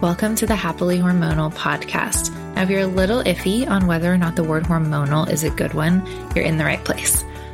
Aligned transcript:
Welcome 0.00 0.36
to 0.36 0.46
the 0.46 0.54
Happily 0.54 1.00
Hormonal 1.00 1.52
podcast. 1.52 2.32
Now, 2.54 2.62
if 2.62 2.70
you're 2.70 2.82
a 2.82 2.86
little 2.86 3.20
iffy 3.24 3.68
on 3.68 3.88
whether 3.88 4.14
or 4.14 4.16
not 4.16 4.36
the 4.36 4.44
word 4.44 4.62
hormonal 4.62 5.28
is 5.28 5.42
a 5.42 5.50
good 5.50 5.74
one, 5.74 6.06
you're 6.36 6.44
in 6.44 6.56
the 6.56 6.62
right 6.62 6.84
place. 6.84 7.24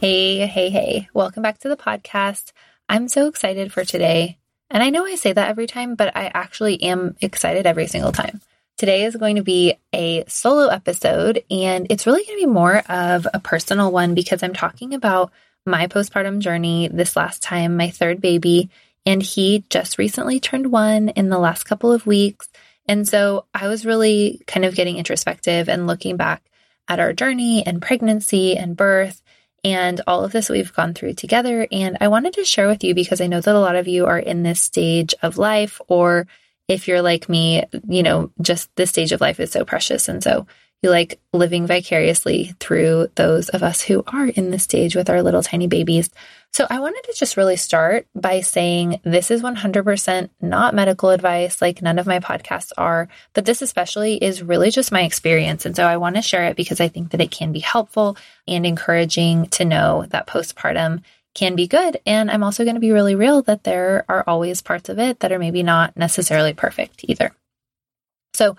Hey, 0.00 0.46
hey, 0.46 0.70
hey. 0.70 1.08
Welcome 1.12 1.42
back 1.42 1.58
to 1.58 1.68
the 1.68 1.76
podcast. 1.76 2.52
I'm 2.88 3.06
so 3.06 3.28
excited 3.28 3.70
for 3.70 3.84
today. 3.84 4.38
And 4.70 4.82
I 4.82 4.88
know 4.88 5.04
I 5.04 5.16
say 5.16 5.30
that 5.30 5.50
every 5.50 5.66
time, 5.66 5.94
but 5.94 6.16
I 6.16 6.30
actually 6.32 6.82
am 6.84 7.16
excited 7.20 7.66
every 7.66 7.86
single 7.86 8.10
time. 8.10 8.40
Today 8.78 9.04
is 9.04 9.14
going 9.14 9.36
to 9.36 9.42
be 9.42 9.74
a 9.92 10.24
solo 10.26 10.68
episode, 10.68 11.44
and 11.50 11.86
it's 11.90 12.06
really 12.06 12.24
going 12.24 12.38
to 12.38 12.46
be 12.46 12.50
more 12.50 12.78
of 12.88 13.26
a 13.34 13.40
personal 13.40 13.92
one 13.92 14.14
because 14.14 14.42
I'm 14.42 14.54
talking 14.54 14.94
about 14.94 15.32
my 15.66 15.86
postpartum 15.86 16.38
journey 16.38 16.88
this 16.88 17.14
last 17.14 17.42
time, 17.42 17.76
my 17.76 17.90
third 17.90 18.22
baby, 18.22 18.70
and 19.04 19.22
he 19.22 19.66
just 19.68 19.98
recently 19.98 20.40
turned 20.40 20.72
one 20.72 21.10
in 21.10 21.28
the 21.28 21.38
last 21.38 21.64
couple 21.64 21.92
of 21.92 22.06
weeks. 22.06 22.48
And 22.86 23.06
so 23.06 23.44
I 23.52 23.68
was 23.68 23.84
really 23.84 24.40
kind 24.46 24.64
of 24.64 24.74
getting 24.74 24.96
introspective 24.96 25.68
and 25.68 25.86
looking 25.86 26.16
back 26.16 26.42
at 26.88 27.00
our 27.00 27.12
journey 27.12 27.66
and 27.66 27.82
pregnancy 27.82 28.56
and 28.56 28.74
birth 28.74 29.20
and 29.64 30.00
all 30.06 30.24
of 30.24 30.32
this 30.32 30.48
we've 30.48 30.72
gone 30.72 30.94
through 30.94 31.14
together. 31.14 31.66
And 31.70 31.98
I 32.00 32.08
wanted 32.08 32.34
to 32.34 32.44
share 32.44 32.68
with 32.68 32.82
you 32.84 32.94
because 32.94 33.20
I 33.20 33.26
know 33.26 33.40
that 33.40 33.54
a 33.54 33.60
lot 33.60 33.76
of 33.76 33.88
you 33.88 34.06
are 34.06 34.18
in 34.18 34.42
this 34.42 34.60
stage 34.60 35.14
of 35.22 35.38
life, 35.38 35.80
or 35.88 36.26
if 36.68 36.88
you're 36.88 37.02
like 37.02 37.28
me, 37.28 37.64
you 37.88 38.02
know, 38.02 38.30
just 38.40 38.74
this 38.76 38.90
stage 38.90 39.12
of 39.12 39.20
life 39.20 39.40
is 39.40 39.50
so 39.50 39.64
precious. 39.64 40.08
And 40.08 40.22
so 40.22 40.46
you 40.82 40.90
like 40.90 41.20
living 41.32 41.66
vicariously 41.66 42.54
through 42.58 43.08
those 43.16 43.48
of 43.50 43.62
us 43.62 43.82
who 43.82 44.02
are 44.06 44.26
in 44.26 44.50
this 44.50 44.62
stage 44.62 44.96
with 44.96 45.10
our 45.10 45.22
little 45.22 45.42
tiny 45.42 45.66
babies. 45.66 46.10
So 46.52 46.66
I 46.68 46.80
wanted 46.80 47.02
to 47.04 47.14
just 47.16 47.36
really 47.36 47.56
start 47.56 48.08
by 48.14 48.40
saying 48.40 49.00
this 49.04 49.30
is 49.30 49.40
100% 49.40 50.30
not 50.40 50.74
medical 50.74 51.10
advice, 51.10 51.62
like 51.62 51.80
none 51.80 51.98
of 51.98 52.08
my 52.08 52.18
podcasts 52.18 52.72
are, 52.76 53.08
but 53.34 53.44
this 53.44 53.62
especially 53.62 54.16
is 54.16 54.42
really 54.42 54.72
just 54.72 54.90
my 54.90 55.02
experience. 55.02 55.64
And 55.64 55.76
so 55.76 55.86
I 55.86 55.96
want 55.96 56.16
to 56.16 56.22
share 56.22 56.46
it 56.46 56.56
because 56.56 56.80
I 56.80 56.88
think 56.88 57.10
that 57.10 57.20
it 57.20 57.30
can 57.30 57.52
be 57.52 57.60
helpful 57.60 58.16
and 58.48 58.66
encouraging 58.66 59.46
to 59.46 59.64
know 59.64 60.06
that 60.10 60.26
postpartum 60.26 61.02
can 61.34 61.54
be 61.54 61.68
good. 61.68 62.00
And 62.04 62.28
I'm 62.28 62.42
also 62.42 62.64
going 62.64 62.74
to 62.74 62.80
be 62.80 62.90
really 62.90 63.14
real 63.14 63.42
that 63.42 63.62
there 63.62 64.04
are 64.08 64.24
always 64.26 64.60
parts 64.60 64.88
of 64.88 64.98
it 64.98 65.20
that 65.20 65.30
are 65.30 65.38
maybe 65.38 65.62
not 65.62 65.96
necessarily 65.96 66.52
perfect 66.52 67.04
either. 67.08 67.30
So 68.34 68.56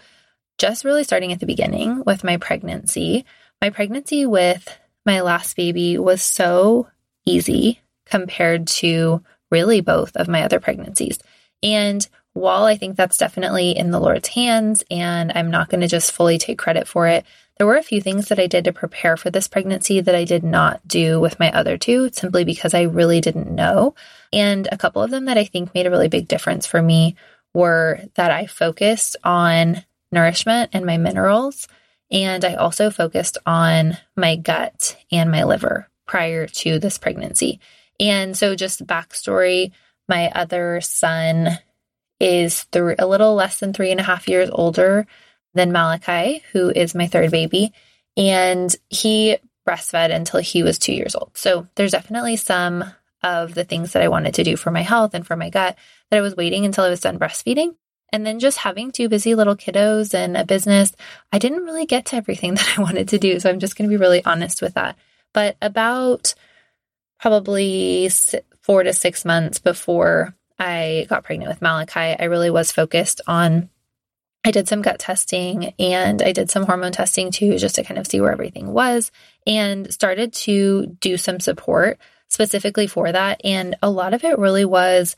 just 0.58 0.85
really 0.85 1.03
starting 1.03 1.34
at 1.34 1.41
the 1.41 1.46
beginning 1.46 2.03
with 2.06 2.23
my 2.23 2.38
pregnancy. 2.38 3.25
My 3.62 3.69
pregnancy 3.69 4.25
with 4.25 4.79
my 5.06 5.19
last 5.19 5.58
baby 5.58 5.97
was 5.97 6.22
so 6.22 6.88
easy 7.26 7.82
compared 8.06 8.68
to 8.68 9.24
really 9.50 9.82
both 9.82 10.16
of 10.16 10.28
my 10.28 10.44
other 10.44 10.59
pregnancies. 10.59 11.20
And 11.64 12.08
while 12.34 12.64
I 12.64 12.78
think 12.78 12.96
that's 12.96 13.18
definitely 13.18 13.72
in 13.72 13.92
the 13.92 14.00
Lord's 14.00 14.30
hands 14.30 14.84
and 14.90 15.32
I'm 15.36 15.52
not 15.52 15.70
going 15.70 15.82
to 15.82 15.88
just 15.88 16.12
fully 16.12 16.38
take 16.38 16.58
credit 16.58 16.88
for 16.88 17.08
it, 17.08 17.26
there 17.58 17.68
were 17.68 17.78
a 17.78 17.84
few 17.84 18.02
things 18.02 18.30
that 18.30 18.40
I 18.40 18.48
did 18.48 18.64
to 18.64 18.74
prepare 18.74 19.18
for 19.18 19.30
this 19.30 19.48
pregnancy 19.48 20.02
that 20.02 20.16
I 20.16 20.24
did 20.24 20.44
not 20.44 20.86
do 20.88 21.20
with 21.20 21.40
my 21.40 21.52
other 21.52 21.78
two 21.78 22.09
simply 22.12 22.44
because 22.44 22.74
I 22.74 22.84
really 22.84 23.22
didn't 23.22 23.53
know. 23.53 23.94
And 24.34 24.68
a 24.72 24.78
couple 24.78 25.03
of 25.03 25.12
them 25.12 25.26
that 25.26 25.38
I 25.38 25.44
think 25.44 25.74
made 25.74 25.86
a 25.86 25.92
really 25.92 26.08
big 26.08 26.28
difference 26.28 26.66
for 26.66 26.82
me 26.82 27.16
were 27.53 28.00
that 28.16 28.32
I 28.32 28.48
focused 28.48 29.18
on 29.24 29.84
nourishment 30.12 30.72
and 30.74 30.86
my 30.86 30.98
minerals. 30.98 31.68
And 32.09 32.44
I 32.44 32.56
also 32.56 32.90
focused 32.90 33.38
on 33.46 33.98
my 34.16 34.38
gut 34.38 34.98
and 35.12 35.30
my 35.30 35.44
liver 35.44 35.88
prior 36.11 36.45
to 36.45 36.77
this 36.77 36.97
pregnancy. 36.97 37.61
And 37.97 38.38
so, 38.38 38.53
just 38.53 38.85
backstory 38.85 39.72
my 40.09 40.29
other 40.35 40.81
son 40.81 41.57
is 42.19 42.66
th- 42.66 42.95
a 42.99 43.07
little 43.07 43.33
less 43.33 43.61
than 43.61 43.72
three 43.72 43.91
and 43.91 43.99
a 44.01 44.03
half 44.03 44.27
years 44.27 44.49
older 44.51 45.07
than 45.53 45.72
Malachi, 45.72 46.44
who 46.51 46.69
is 46.69 46.94
my 46.94 47.07
third 47.07 47.31
baby. 47.31 47.72
And 48.17 48.75
he 48.89 49.38
breastfed 49.66 50.13
until 50.13 50.41
he 50.41 50.63
was 50.63 50.77
two 50.77 50.91
years 50.91 51.16
old. 51.16 51.31
So, 51.38 51.67
there's 51.75 51.94
definitely 51.94 52.35
some 52.35 52.83
of 53.23 53.53
the 53.53 53.63
things 53.63 53.93
that 53.93 54.03
I 54.03 54.09
wanted 54.09 54.33
to 54.33 54.43
do 54.43 54.57
for 54.57 54.69
my 54.69 54.81
health 54.81 55.13
and 55.13 55.25
for 55.25 55.38
my 55.38 55.49
gut 55.49 55.78
that 56.09 56.17
I 56.17 56.22
was 56.22 56.35
waiting 56.35 56.66
until 56.66 56.83
I 56.83 56.89
was 56.89 56.99
done 56.99 57.19
breastfeeding. 57.19 57.75
And 58.11 58.25
then 58.25 58.39
just 58.39 58.57
having 58.57 58.91
two 58.91 59.07
busy 59.07 59.33
little 59.33 59.55
kiddos 59.55 60.13
and 60.13 60.35
a 60.35 60.43
business, 60.43 60.91
I 61.31 61.39
didn't 61.39 61.63
really 61.63 61.85
get 61.85 62.07
to 62.07 62.17
everything 62.17 62.53
that 62.55 62.78
I 62.78 62.81
wanted 62.81 63.07
to 63.09 63.17
do. 63.17 63.39
So 63.39 63.49
I'm 63.49 63.59
just 63.59 63.78
going 63.78 63.89
to 63.89 63.93
be 63.93 64.01
really 64.01 64.25
honest 64.25 64.61
with 64.61 64.73
that. 64.73 64.97
But 65.34 65.58
about 65.62 66.34
probably 67.19 68.09
four 68.62 68.84
to 68.84 68.94
six 68.94 69.25
months 69.25 69.59
before 69.59 70.36
I 70.59 71.06
got 71.09 71.24
pregnant 71.24 71.50
with 71.50 71.62
Malachi, 71.62 72.16
I 72.19 72.25
really 72.25 72.50
was 72.50 72.72
focused 72.72 73.22
on. 73.28 73.70
I 74.44 74.50
did 74.50 74.68
some 74.68 74.81
gut 74.81 74.97
testing 74.97 75.75
and 75.78 76.20
I 76.20 76.31
did 76.31 76.50
some 76.50 76.66
hormone 76.66 76.94
testing 76.94 77.30
too, 77.30 77.59
just 77.59 77.75
to 77.75 77.84
kind 77.84 78.00
of 78.00 78.08
see 78.08 78.20
where 78.20 78.31
everything 78.31 78.74
was 78.74 79.12
and 79.46 79.94
started 79.94 80.34
to 80.34 80.97
do 81.00 81.18
some 81.18 81.40
support 81.40 82.00
specifically 82.28 82.88
for 82.88 83.12
that. 83.12 83.41
And 83.44 83.75
a 83.84 83.90
lot 83.91 84.16
of 84.16 84.24
it 84.24 84.40
really 84.40 84.66
was 84.66 85.16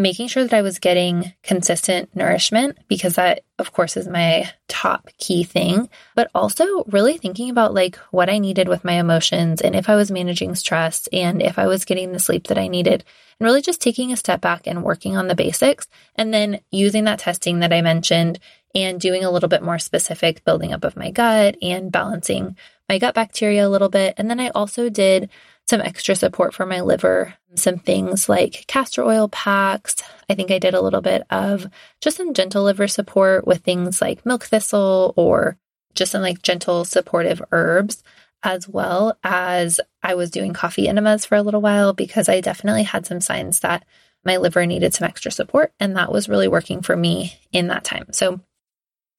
making 0.00 0.28
sure 0.28 0.42
that 0.42 0.56
I 0.56 0.62
was 0.62 0.78
getting 0.78 1.32
consistent 1.42 2.14
nourishment 2.16 2.78
because 2.88 3.14
that, 3.14 3.42
of 3.58 3.72
course, 3.72 3.96
is 3.96 4.08
my 4.08 4.50
top 4.68 5.08
key 5.18 5.44
thing, 5.44 5.88
but 6.14 6.30
also 6.34 6.84
really 6.84 7.18
thinking 7.18 7.50
about 7.50 7.74
like 7.74 7.96
what 8.10 8.30
I 8.30 8.38
needed 8.38 8.68
with 8.68 8.84
my 8.84 8.94
emotions 8.94 9.60
and 9.60 9.76
if 9.76 9.88
I 9.88 9.96
was 9.96 10.10
managing 10.10 10.54
stress 10.54 11.06
and 11.12 11.42
if 11.42 11.58
I 11.58 11.66
was 11.66 11.84
getting 11.84 12.12
the 12.12 12.18
sleep 12.18 12.46
that 12.48 12.58
I 12.58 12.68
needed 12.68 13.04
and 13.38 13.44
really 13.44 13.62
just 13.62 13.80
taking 13.80 14.12
a 14.12 14.16
step 14.16 14.40
back 14.40 14.66
and 14.66 14.82
working 14.82 15.16
on 15.16 15.28
the 15.28 15.34
basics 15.34 15.86
and 16.16 16.32
then 16.32 16.60
using 16.70 17.04
that 17.04 17.18
testing 17.18 17.60
that 17.60 17.72
I 17.72 17.82
mentioned 17.82 18.38
and 18.74 19.00
doing 19.00 19.24
a 19.24 19.30
little 19.30 19.48
bit 19.48 19.62
more 19.62 19.78
specific 19.78 20.44
building 20.44 20.72
up 20.72 20.84
of 20.84 20.96
my 20.96 21.10
gut 21.10 21.56
and 21.60 21.92
balancing 21.92 22.56
my 22.88 22.98
gut 22.98 23.14
bacteria 23.14 23.66
a 23.66 23.68
little 23.68 23.88
bit. 23.88 24.14
And 24.16 24.30
then 24.30 24.40
I 24.40 24.48
also 24.48 24.88
did 24.88 25.30
some 25.70 25.80
extra 25.80 26.16
support 26.16 26.52
for 26.52 26.66
my 26.66 26.80
liver, 26.80 27.32
some 27.54 27.78
things 27.78 28.28
like 28.28 28.64
castor 28.66 29.04
oil 29.04 29.28
packs. 29.28 30.02
I 30.28 30.34
think 30.34 30.50
I 30.50 30.58
did 30.58 30.74
a 30.74 30.80
little 30.80 31.00
bit 31.00 31.22
of 31.30 31.66
just 32.00 32.16
some 32.16 32.34
gentle 32.34 32.64
liver 32.64 32.88
support 32.88 33.46
with 33.46 33.62
things 33.62 34.02
like 34.02 34.26
milk 34.26 34.44
thistle 34.44 35.14
or 35.16 35.56
just 35.94 36.12
some 36.12 36.22
like 36.22 36.42
gentle 36.42 36.84
supportive 36.84 37.40
herbs, 37.52 38.02
as 38.42 38.68
well 38.68 39.16
as 39.22 39.80
I 40.02 40.16
was 40.16 40.30
doing 40.30 40.52
coffee 40.52 40.88
enemas 40.88 41.24
for 41.24 41.36
a 41.36 41.42
little 41.42 41.60
while 41.60 41.92
because 41.92 42.28
I 42.28 42.40
definitely 42.40 42.82
had 42.82 43.06
some 43.06 43.20
signs 43.20 43.60
that 43.60 43.84
my 44.24 44.38
liver 44.38 44.66
needed 44.66 44.92
some 44.92 45.06
extra 45.06 45.30
support. 45.30 45.72
And 45.78 45.96
that 45.96 46.12
was 46.12 46.28
really 46.28 46.48
working 46.48 46.82
for 46.82 46.96
me 46.96 47.38
in 47.52 47.68
that 47.68 47.84
time. 47.84 48.06
So 48.12 48.40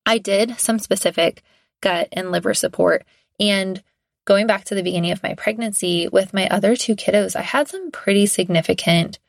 I 0.05 0.17
did 0.17 0.59
some 0.59 0.79
specific 0.79 1.43
gut 1.81 2.09
and 2.11 2.29
liver 2.29 2.53
support. 2.53 3.05
And 3.39 3.81
going 4.25 4.47
back 4.47 4.65
to 4.65 4.75
the 4.75 4.83
beginning 4.83 5.11
of 5.11 5.23
my 5.23 5.33
pregnancy 5.33 6.07
with 6.07 6.33
my 6.33 6.47
other 6.47 6.75
two 6.75 6.95
kiddos, 6.95 7.35
I 7.35 7.41
had 7.41 7.67
some 7.67 7.91
pretty 7.91 8.25
significant 8.25 9.19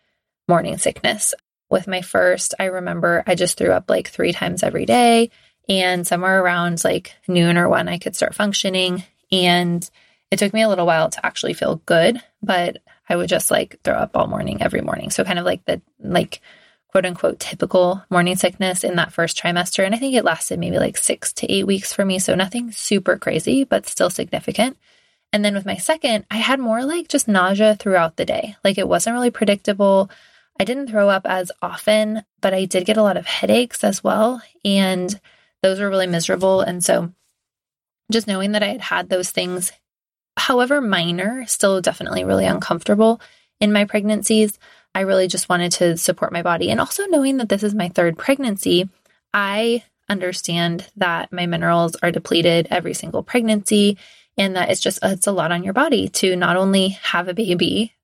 morning 0.48 0.78
sickness. 0.78 1.34
With 1.70 1.86
my 1.86 2.02
first, 2.02 2.54
I 2.58 2.64
remember 2.66 3.24
I 3.26 3.34
just 3.34 3.56
threw 3.56 3.72
up 3.72 3.88
like 3.88 4.08
three 4.08 4.32
times 4.32 4.62
every 4.62 4.84
day. 4.84 5.30
And 5.68 6.06
somewhere 6.06 6.42
around 6.42 6.84
like 6.84 7.14
noon 7.28 7.56
or 7.56 7.68
one, 7.68 7.88
I 7.88 7.98
could 7.98 8.16
start 8.16 8.34
functioning. 8.34 9.04
And 9.30 9.88
it 10.30 10.38
took 10.38 10.52
me 10.52 10.62
a 10.62 10.68
little 10.68 10.86
while 10.86 11.08
to 11.08 11.24
actually 11.24 11.54
feel 11.54 11.76
good, 11.86 12.20
but 12.42 12.78
I 13.08 13.16
would 13.16 13.28
just 13.28 13.50
like 13.50 13.80
throw 13.82 13.94
up 13.94 14.16
all 14.16 14.26
morning, 14.26 14.62
every 14.62 14.80
morning. 14.80 15.10
So 15.10 15.24
kind 15.24 15.38
of 15.38 15.44
like 15.44 15.64
the 15.64 15.80
like 16.00 16.40
quote 16.92 17.06
unquote 17.06 17.40
typical 17.40 18.04
morning 18.10 18.36
sickness 18.36 18.84
in 18.84 18.96
that 18.96 19.12
first 19.12 19.36
trimester. 19.36 19.84
And 19.84 19.94
I 19.94 19.98
think 19.98 20.14
it 20.14 20.24
lasted 20.24 20.58
maybe 20.58 20.78
like 20.78 20.98
six 20.98 21.32
to 21.34 21.50
eight 21.50 21.66
weeks 21.66 21.92
for 21.92 22.04
me. 22.04 22.18
So 22.18 22.34
nothing 22.34 22.70
super 22.70 23.16
crazy, 23.16 23.64
but 23.64 23.86
still 23.86 24.10
significant. 24.10 24.76
And 25.32 25.42
then 25.42 25.54
with 25.54 25.64
my 25.64 25.78
second, 25.78 26.26
I 26.30 26.36
had 26.36 26.60
more 26.60 26.84
like 26.84 27.08
just 27.08 27.26
nausea 27.26 27.76
throughout 27.76 28.16
the 28.16 28.26
day. 28.26 28.56
Like 28.62 28.76
it 28.76 28.86
wasn't 28.86 29.14
really 29.14 29.30
predictable. 29.30 30.10
I 30.60 30.64
didn't 30.64 30.88
throw 30.88 31.08
up 31.08 31.22
as 31.24 31.50
often, 31.62 32.24
but 32.42 32.52
I 32.52 32.66
did 32.66 32.84
get 32.84 32.98
a 32.98 33.02
lot 33.02 33.16
of 33.16 33.24
headaches 33.24 33.82
as 33.82 34.04
well. 34.04 34.42
And 34.62 35.18
those 35.62 35.80
were 35.80 35.88
really 35.88 36.06
miserable. 36.06 36.60
And 36.60 36.84
so 36.84 37.10
just 38.10 38.26
knowing 38.26 38.52
that 38.52 38.62
I 38.62 38.68
had 38.68 38.82
had 38.82 39.08
those 39.08 39.30
things, 39.30 39.72
however 40.36 40.82
minor, 40.82 41.46
still 41.46 41.80
definitely 41.80 42.24
really 42.24 42.44
uncomfortable 42.44 43.18
in 43.60 43.72
my 43.72 43.86
pregnancies. 43.86 44.58
I 44.94 45.00
really 45.00 45.28
just 45.28 45.48
wanted 45.48 45.72
to 45.72 45.96
support 45.96 46.32
my 46.32 46.42
body. 46.42 46.70
And 46.70 46.80
also 46.80 47.06
knowing 47.06 47.38
that 47.38 47.48
this 47.48 47.62
is 47.62 47.74
my 47.74 47.88
third 47.88 48.18
pregnancy, 48.18 48.88
I 49.32 49.84
understand 50.08 50.88
that 50.96 51.32
my 51.32 51.46
minerals 51.46 51.96
are 52.02 52.10
depleted 52.10 52.68
every 52.70 52.94
single 52.94 53.22
pregnancy 53.22 53.96
and 54.36 54.56
that 54.56 54.70
it's 54.70 54.80
just 54.80 54.98
it's 55.02 55.26
a 55.26 55.32
lot 55.32 55.52
on 55.52 55.64
your 55.64 55.72
body 55.72 56.08
to 56.08 56.36
not 56.36 56.56
only 56.56 56.88
have 56.88 57.28
a 57.28 57.34
baby, 57.34 57.94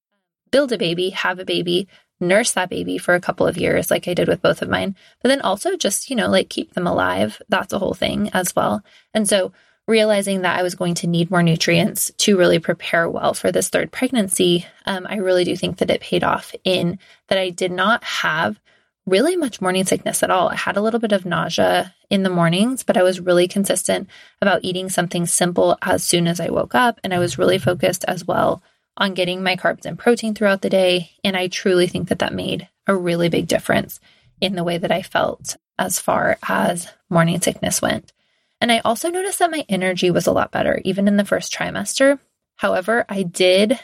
build 0.51 0.73
a 0.73 0.79
baby, 0.79 1.11
have 1.11 1.39
a 1.39 1.45
baby, 1.45 1.89
nurse 2.21 2.53
that 2.53 2.71
baby 2.71 2.99
for 2.99 3.15
a 3.15 3.21
couple 3.21 3.47
of 3.47 3.57
years 3.57 3.91
like 3.91 4.09
I 4.09 4.15
did 4.15 4.29
with 4.29 4.43
both 4.43 4.63
of 4.63 4.69
mine, 4.69 4.97
but 5.23 5.29
then 5.29 5.41
also 5.41 5.77
just, 5.77 6.11
you 6.11 6.17
know, 6.17 6.29
like 6.29 6.49
keep 6.49 6.75
them 6.75 6.87
alive. 6.87 7.41
That's 7.49 7.73
a 7.73 7.79
whole 7.79 7.95
thing 7.95 8.31
as 8.33 8.55
well. 8.57 8.83
And 9.15 9.29
so 9.29 9.53
realizing 9.89 10.43
that 10.43 10.59
I 10.59 10.63
was 10.63 10.75
going 10.75 10.95
to 10.97 11.09
need 11.09 11.31
more 11.31 11.43
nutrients 11.43 12.13
to 12.19 12.37
really 12.37 12.59
prepare 12.59 13.09
well 13.09 13.33
for 13.35 13.51
this 13.51 13.71
third 13.71 13.91
pregnancy, 13.91 14.67
um, 14.87 15.07
I 15.09 15.17
really 15.17 15.45
do 15.45 15.57
think 15.57 15.79
that 15.79 15.91
it 15.91 16.03
paid 16.03 16.23
off 16.23 16.55
in 16.63 16.99
that 17.29 17.39
I 17.39 17.51
did 17.51 17.73
not 17.73 18.05
have 18.05 18.61
really 19.07 19.35
much 19.35 19.63
morning 19.63 19.87
sickness 19.87 20.23
at 20.23 20.31
all. 20.31 20.51
I 20.51 20.57
had 20.57 20.77
a 20.77 20.83
little 20.83 21.01
bit 21.01 21.13
of 21.13 21.25
nausea 21.25 21.95
in 22.11 22.23
the 22.23 22.31
mornings, 22.31 22.83
but 22.83 22.99
I 22.99 23.03
was 23.03 23.19
really 23.19 23.49
consistent 23.49 24.11
about 24.43 24.61
eating 24.63 24.91
something 24.91 25.25
simple 25.25 25.79
as 25.81 26.05
soon 26.05 26.29
as 26.29 26.39
I 26.39 26.51
woke 26.51 26.75
up. 26.75 27.01
And 27.03 27.15
I 27.15 27.19
was 27.19 27.39
really 27.39 27.59
focused 27.59 28.05
as 28.07 28.27
well 28.27 28.63
on 28.99 29.15
getting 29.15 29.43
my 29.43 29.57
carbs 29.57 29.87
and 29.87 29.99
protein 29.99 30.35
throughout 30.35 30.61
the 30.61 30.69
day. 30.69 31.13
And 31.25 31.35
I 31.35 31.49
truly 31.49 31.87
think 31.87 32.11
that 32.11 32.19
that 32.19 32.35
made 32.35 32.69
a 32.87 32.95
really 32.95 33.31
big 33.31 33.47
difference 33.47 34.01
in 34.41 34.55
the 34.55 34.65
way 34.65 34.77
that 34.77 34.93
I 34.93 35.01
felt 35.01 35.57
as 35.79 35.99
far 35.99 36.37
as 36.47 36.93
morning 37.09 37.41
sickness 37.41 37.81
went. 37.81 38.13
And 38.61 38.73
I 38.73 38.81
also 38.81 39.11
noticed 39.11 39.39
that 39.39 39.51
my 39.51 39.65
energy 39.69 40.11
was 40.11 40.27
a 40.27 40.33
lot 40.33 40.51
better, 40.51 40.81
even 40.85 41.09
in 41.09 41.17
the 41.17 41.25
first 41.25 41.53
trimester. 41.53 42.19
However, 42.57 43.05
I 43.09 43.23
did 43.23 43.79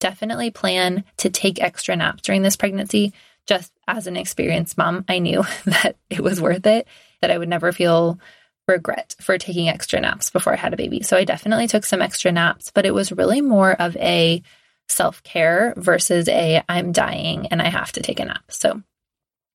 definitely 0.00 0.50
plan 0.50 1.04
to 1.18 1.30
take 1.30 1.62
extra 1.62 1.96
naps 1.96 2.22
during 2.22 2.42
this 2.42 2.56
pregnancy. 2.56 3.12
Just 3.46 3.72
as 3.88 4.06
an 4.06 4.16
experienced 4.16 4.78
mom, 4.78 5.04
I 5.08 5.18
knew 5.18 5.44
that 5.64 5.96
it 6.10 6.20
was 6.20 6.40
worth 6.40 6.66
it, 6.66 6.86
that 7.20 7.30
I 7.30 7.38
would 7.38 7.48
never 7.48 7.72
feel 7.72 8.18
regret 8.66 9.14
for 9.20 9.36
taking 9.36 9.68
extra 9.68 10.00
naps 10.00 10.30
before 10.30 10.52
I 10.52 10.56
had 10.56 10.72
a 10.72 10.78
baby. 10.78 11.02
So 11.02 11.16
I 11.16 11.24
definitely 11.24 11.66
took 11.66 11.84
some 11.84 12.00
extra 12.00 12.32
naps, 12.32 12.70
but 12.72 12.86
it 12.86 12.94
was 12.94 13.12
really 13.12 13.40
more 13.40 13.72
of 13.72 13.96
a 13.96 14.42
self 14.88 15.22
care 15.22 15.74
versus 15.76 16.28
a 16.28 16.62
I'm 16.68 16.92
dying 16.92 17.48
and 17.48 17.60
I 17.60 17.68
have 17.68 17.92
to 17.92 18.00
take 18.00 18.20
a 18.20 18.24
nap. 18.24 18.44
So 18.48 18.82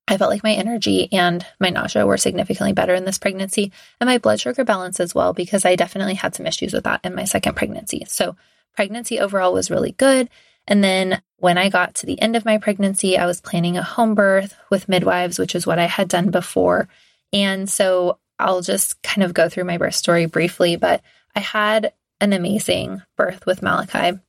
I 0.10 0.18
felt 0.18 0.32
like 0.32 0.44
my 0.44 0.54
energy 0.54 1.08
and 1.14 1.46
my 1.60 1.70
nausea 1.70 2.06
were 2.06 2.18
significantly 2.18 2.74
better 2.74 2.96
in 2.96 3.06
this 3.06 3.20
pregnancy 3.20 3.72
and 4.00 4.08
my 4.08 4.18
blood 4.18 4.40
sugar 4.40 4.64
balance 4.66 5.00
as 5.00 5.14
well, 5.14 5.34
because 5.34 5.66
I 5.66 5.76
definitely 5.76 6.16
had 6.16 6.34
some 6.34 6.48
issues 6.48 6.74
with 6.74 6.84
that 6.86 7.02
in 7.04 7.16
my 7.16 7.26
second 7.26 7.56
pregnancy. 7.56 8.06
So, 8.08 8.36
pregnancy 8.76 9.20
overall 9.20 9.54
was 9.54 9.70
really 9.70 9.92
good. 9.92 10.30
And 10.68 10.84
then 10.84 11.22
when 11.38 11.58
I 11.58 11.70
got 11.70 11.96
to 11.96 12.06
the 12.06 12.20
end 12.22 12.36
of 12.36 12.46
my 12.46 12.58
pregnancy, 12.58 13.18
I 13.18 13.26
was 13.26 13.42
planning 13.42 13.78
a 13.78 13.84
home 13.84 14.16
birth 14.16 14.56
with 14.70 14.90
midwives, 14.90 15.40
which 15.40 15.56
is 15.56 15.68
what 15.68 15.80
I 15.80 15.86
had 15.86 16.08
done 16.08 16.32
before. 16.32 16.88
And 17.32 17.70
so 17.70 18.20
I'll 18.40 18.62
just 18.62 19.02
kind 19.02 19.24
of 19.24 19.34
go 19.34 19.50
through 19.50 19.66
my 19.66 19.78
birth 19.78 19.96
story 19.96 20.26
briefly, 20.26 20.76
but 20.76 21.02
I 21.36 21.40
had 21.40 21.94
an 22.22 22.34
amazing 22.34 23.02
birth 23.16 23.46
with 23.46 23.62
Malachi. 23.62 24.20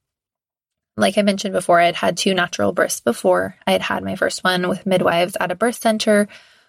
Like 1.00 1.19
I 1.19 1.23
mentioned 1.23 1.52
before, 1.52 1.81
I 1.81 1.87
had 1.87 1.97
had 1.97 2.17
two 2.17 2.35
natural 2.35 2.73
births 2.73 3.00
before. 3.00 3.56
I 3.67 3.73
had 3.73 3.82
had 3.82 4.05
my 4.05 4.17
first 4.17 4.44
one 4.44 4.69
with 4.69 4.87
midwives 4.87 5.37
at 5.41 5.50
a 5.50 5.56
birth 5.56 5.76
center, 5.76 6.29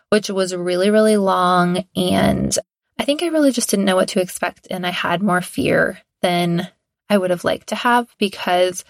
which 0.09 0.29
was 0.29 0.55
really, 0.55 0.89
really 0.89 1.17
long. 1.17 1.85
And 1.95 2.57
I 2.97 3.03
think 3.03 3.21
I 3.21 3.27
really 3.27 3.51
just 3.51 3.69
didn't 3.69 3.85
know 3.85 3.95
what 3.95 4.09
to 4.09 4.21
expect. 4.21 4.67
And 4.71 4.85
I 4.85 4.91
had 4.91 5.21
more 5.21 5.41
fear 5.41 5.99
than 6.21 6.67
I 7.09 7.17
would 7.17 7.29
have 7.29 7.43
liked 7.43 7.67
to 7.67 7.75
have 7.75 8.07
because 8.17 8.85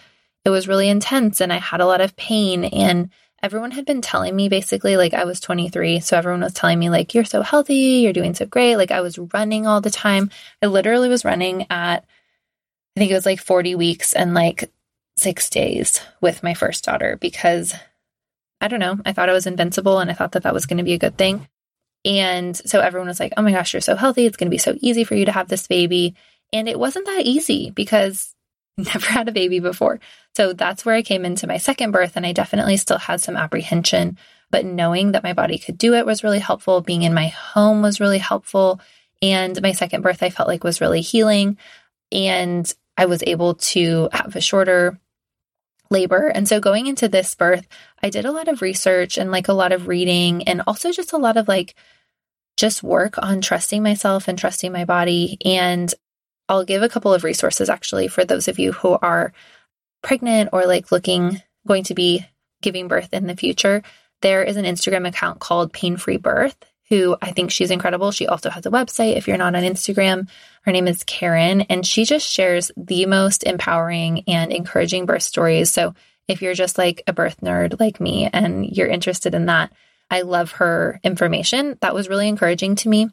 it 0.45 0.49
was 0.49 0.67
really 0.67 0.89
intense 0.89 1.41
and 1.41 1.51
I 1.51 1.57
had 1.57 1.81
a 1.81 1.85
lot 1.85 2.01
of 2.01 2.15
pain. 2.15 2.63
And 2.63 3.09
everyone 3.41 3.71
had 3.71 3.85
been 3.85 4.01
telling 4.01 4.35
me 4.35 4.49
basically, 4.49 4.97
like, 4.97 5.13
I 5.13 5.25
was 5.25 5.39
23. 5.39 6.01
So 6.01 6.17
everyone 6.17 6.41
was 6.41 6.53
telling 6.53 6.77
me, 6.77 6.89
like, 6.89 7.13
you're 7.13 7.25
so 7.25 7.41
healthy, 7.41 8.01
you're 8.01 8.13
doing 8.13 8.35
so 8.35 8.45
great. 8.45 8.75
Like, 8.75 8.91
I 8.91 9.01
was 9.01 9.17
running 9.17 9.65
all 9.65 9.81
the 9.81 9.89
time. 9.89 10.29
I 10.61 10.67
literally 10.67 11.09
was 11.09 11.25
running 11.25 11.65
at, 11.71 12.05
I 12.95 12.99
think 12.99 13.11
it 13.11 13.15
was 13.15 13.25
like 13.25 13.39
40 13.39 13.75
weeks 13.75 14.13
and 14.13 14.33
like 14.33 14.69
six 15.17 15.49
days 15.49 16.01
with 16.21 16.43
my 16.43 16.53
first 16.53 16.83
daughter 16.83 17.17
because 17.19 17.73
I 18.59 18.67
don't 18.67 18.79
know, 18.79 18.99
I 19.05 19.13
thought 19.13 19.29
I 19.29 19.33
was 19.33 19.47
invincible 19.47 19.99
and 19.99 20.09
I 20.09 20.13
thought 20.13 20.33
that 20.33 20.43
that 20.43 20.53
was 20.53 20.65
going 20.65 20.77
to 20.77 20.83
be 20.83 20.93
a 20.93 20.99
good 20.99 21.17
thing. 21.17 21.47
And 22.05 22.55
so 22.55 22.79
everyone 22.79 23.07
was 23.07 23.19
like, 23.19 23.33
oh 23.37 23.41
my 23.41 23.51
gosh, 23.51 23.73
you're 23.73 23.81
so 23.81 23.95
healthy. 23.95 24.25
It's 24.25 24.37
going 24.37 24.47
to 24.47 24.55
be 24.55 24.57
so 24.57 24.75
easy 24.79 25.03
for 25.03 25.15
you 25.15 25.25
to 25.25 25.31
have 25.31 25.47
this 25.47 25.67
baby. 25.67 26.15
And 26.53 26.67
it 26.67 26.79
wasn't 26.79 27.05
that 27.05 27.25
easy 27.25 27.71
because 27.71 28.33
I 28.79 28.83
never 28.93 29.07
had 29.07 29.27
a 29.29 29.33
baby 29.33 29.59
before. 29.59 29.99
So 30.35 30.53
that's 30.53 30.85
where 30.85 30.95
I 30.95 31.01
came 31.01 31.25
into 31.25 31.47
my 31.47 31.57
second 31.57 31.91
birth. 31.91 32.13
And 32.15 32.25
I 32.25 32.33
definitely 32.33 32.77
still 32.77 32.97
had 32.97 33.21
some 33.21 33.35
apprehension, 33.35 34.17
but 34.49 34.65
knowing 34.65 35.11
that 35.11 35.23
my 35.23 35.33
body 35.33 35.57
could 35.57 35.77
do 35.77 35.93
it 35.93 36.05
was 36.05 36.23
really 36.23 36.39
helpful. 36.39 36.81
Being 36.81 37.03
in 37.03 37.13
my 37.13 37.27
home 37.27 37.81
was 37.81 37.99
really 37.99 38.19
helpful. 38.19 38.79
And 39.21 39.61
my 39.61 39.71
second 39.73 40.01
birth, 40.01 40.23
I 40.23 40.31
felt 40.31 40.47
like 40.47 40.63
was 40.63 40.81
really 40.81 41.01
healing. 41.01 41.57
And 42.11 42.71
I 43.01 43.05
was 43.05 43.23
able 43.25 43.55
to 43.55 44.09
have 44.13 44.35
a 44.35 44.41
shorter 44.41 44.95
labor. 45.89 46.27
And 46.27 46.47
so 46.47 46.59
going 46.59 46.85
into 46.85 47.07
this 47.07 47.33
birth, 47.33 47.67
I 48.03 48.11
did 48.11 48.25
a 48.25 48.31
lot 48.31 48.47
of 48.47 48.61
research 48.61 49.17
and 49.17 49.31
like 49.31 49.47
a 49.47 49.53
lot 49.53 49.71
of 49.71 49.87
reading 49.87 50.43
and 50.43 50.61
also 50.67 50.91
just 50.91 51.11
a 51.11 51.17
lot 51.17 51.35
of 51.35 51.47
like 51.47 51.73
just 52.57 52.83
work 52.83 53.17
on 53.17 53.41
trusting 53.41 53.81
myself 53.81 54.27
and 54.27 54.37
trusting 54.37 54.71
my 54.71 54.85
body. 54.85 55.39
And 55.43 55.91
I'll 56.47 56.63
give 56.63 56.83
a 56.83 56.89
couple 56.89 57.11
of 57.11 57.23
resources 57.23 57.71
actually 57.71 58.07
for 58.07 58.23
those 58.23 58.47
of 58.47 58.59
you 58.59 58.71
who 58.71 58.99
are 59.01 59.33
pregnant 60.03 60.51
or 60.53 60.67
like 60.67 60.91
looking, 60.91 61.41
going 61.67 61.85
to 61.85 61.95
be 61.95 62.23
giving 62.61 62.87
birth 62.87 63.11
in 63.15 63.25
the 63.25 63.35
future. 63.35 63.81
There 64.21 64.43
is 64.43 64.57
an 64.57 64.65
Instagram 64.65 65.07
account 65.07 65.39
called 65.39 65.73
Pain 65.73 65.97
Free 65.97 66.17
Birth 66.17 66.55
who 66.91 67.15
I 67.21 67.31
think 67.31 67.51
she's 67.51 67.71
incredible. 67.71 68.11
She 68.11 68.27
also 68.27 68.49
has 68.49 68.65
a 68.65 68.69
website. 68.69 69.15
If 69.15 69.25
you're 69.25 69.37
not 69.37 69.55
on 69.55 69.63
Instagram, 69.63 70.27
her 70.63 70.73
name 70.73 70.89
is 70.89 71.05
Karen, 71.05 71.61
and 71.61 71.87
she 71.87 72.03
just 72.03 72.29
shares 72.29 72.69
the 72.75 73.05
most 73.05 73.43
empowering 73.43 74.25
and 74.27 74.51
encouraging 74.51 75.05
birth 75.05 75.23
stories. 75.23 75.71
So 75.71 75.95
if 76.27 76.41
you're 76.41 76.53
just 76.53 76.77
like 76.77 77.01
a 77.07 77.13
birth 77.13 77.39
nerd 77.39 77.79
like 77.79 78.01
me 78.01 78.29
and 78.31 78.65
you're 78.65 78.89
interested 78.89 79.33
in 79.33 79.45
that, 79.45 79.71
I 80.09 80.23
love 80.23 80.51
her 80.51 80.99
information. 81.01 81.77
That 81.79 81.95
was 81.95 82.09
really 82.09 82.27
encouraging 82.27 82.75
to 82.75 82.89
me. 82.89 83.07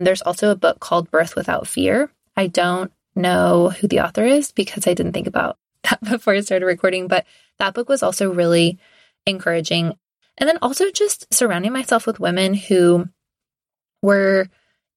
There's 0.00 0.22
also 0.22 0.50
a 0.50 0.56
book 0.56 0.80
called 0.80 1.12
Birth 1.12 1.36
Without 1.36 1.68
Fear. 1.68 2.10
I 2.36 2.48
don't 2.48 2.92
know 3.14 3.70
who 3.70 3.86
the 3.86 4.00
author 4.00 4.24
is 4.24 4.50
because 4.50 4.88
I 4.88 4.94
didn't 4.94 5.12
think 5.12 5.28
about 5.28 5.56
that 5.84 6.02
before 6.02 6.34
I 6.34 6.40
started 6.40 6.66
recording, 6.66 7.06
but 7.06 7.26
that 7.60 7.74
book 7.74 7.88
was 7.88 8.02
also 8.02 8.32
really 8.32 8.80
encouraging. 9.24 9.94
And 10.36 10.48
then 10.48 10.58
also 10.62 10.90
just 10.90 11.32
surrounding 11.32 11.72
myself 11.72 12.08
with 12.08 12.18
women 12.18 12.54
who 12.54 13.08
were 14.02 14.48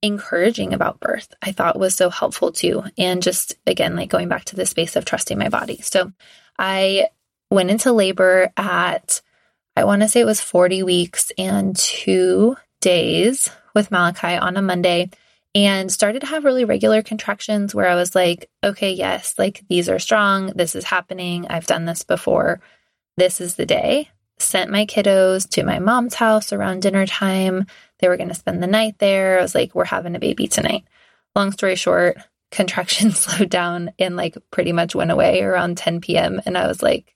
encouraging 0.01 0.73
about 0.73 0.99
birth, 0.99 1.33
I 1.41 1.53
thought 1.53 1.79
was 1.79 1.95
so 1.95 2.09
helpful 2.09 2.51
too. 2.51 2.83
And 2.97 3.23
just 3.23 3.55
again, 3.65 3.95
like 3.95 4.09
going 4.09 4.27
back 4.27 4.45
to 4.45 4.55
the 4.55 4.65
space 4.65 4.95
of 4.95 5.05
trusting 5.05 5.37
my 5.37 5.49
body. 5.49 5.81
So 5.81 6.11
I 6.59 7.07
went 7.49 7.69
into 7.69 7.93
labor 7.93 8.51
at, 8.57 9.21
I 9.77 9.85
want 9.85 10.01
to 10.01 10.09
say 10.09 10.19
it 10.19 10.25
was 10.25 10.41
40 10.41 10.83
weeks 10.83 11.31
and 11.37 11.75
two 11.75 12.57
days 12.81 13.49
with 13.73 13.91
Malachi 13.91 14.35
on 14.35 14.57
a 14.57 14.61
Monday 14.61 15.09
and 15.55 15.91
started 15.91 16.19
to 16.21 16.27
have 16.27 16.43
really 16.43 16.65
regular 16.65 17.01
contractions 17.01 17.73
where 17.73 17.87
I 17.87 17.95
was 17.95 18.13
like, 18.13 18.49
okay, 18.63 18.91
yes, 18.91 19.35
like 19.37 19.63
these 19.69 19.87
are 19.87 19.99
strong. 19.99 20.47
This 20.47 20.75
is 20.75 20.83
happening. 20.83 21.47
I've 21.47 21.67
done 21.67 21.85
this 21.85 22.03
before. 22.03 22.59
This 23.15 23.39
is 23.39 23.55
the 23.55 23.65
day 23.65 24.09
sent 24.43 24.71
my 24.71 24.85
kiddos 24.85 25.49
to 25.49 25.63
my 25.63 25.79
mom's 25.79 26.15
house 26.15 26.53
around 26.53 26.81
dinner 26.81 27.05
time. 27.05 27.65
They 28.03 28.09
were 28.09 28.17
going 28.17 28.27
to 28.27 28.35
spend 28.35 28.61
the 28.61 28.67
night 28.67 28.99
there. 28.99 29.39
I 29.39 29.41
was 29.41 29.55
like, 29.55 29.73
we're 29.73 29.85
having 29.85 30.13
a 30.13 30.19
baby 30.19 30.45
tonight. 30.45 30.83
Long 31.37 31.53
story 31.53 31.77
short, 31.77 32.17
contractions 32.51 33.17
slowed 33.21 33.49
down 33.49 33.93
and 33.97 34.17
like 34.17 34.35
pretty 34.51 34.73
much 34.73 34.93
went 34.93 35.09
away 35.09 35.41
around 35.41 35.77
10 35.77 36.01
p.m. 36.01 36.41
And 36.45 36.57
I 36.57 36.67
was 36.67 36.83
like, 36.83 37.15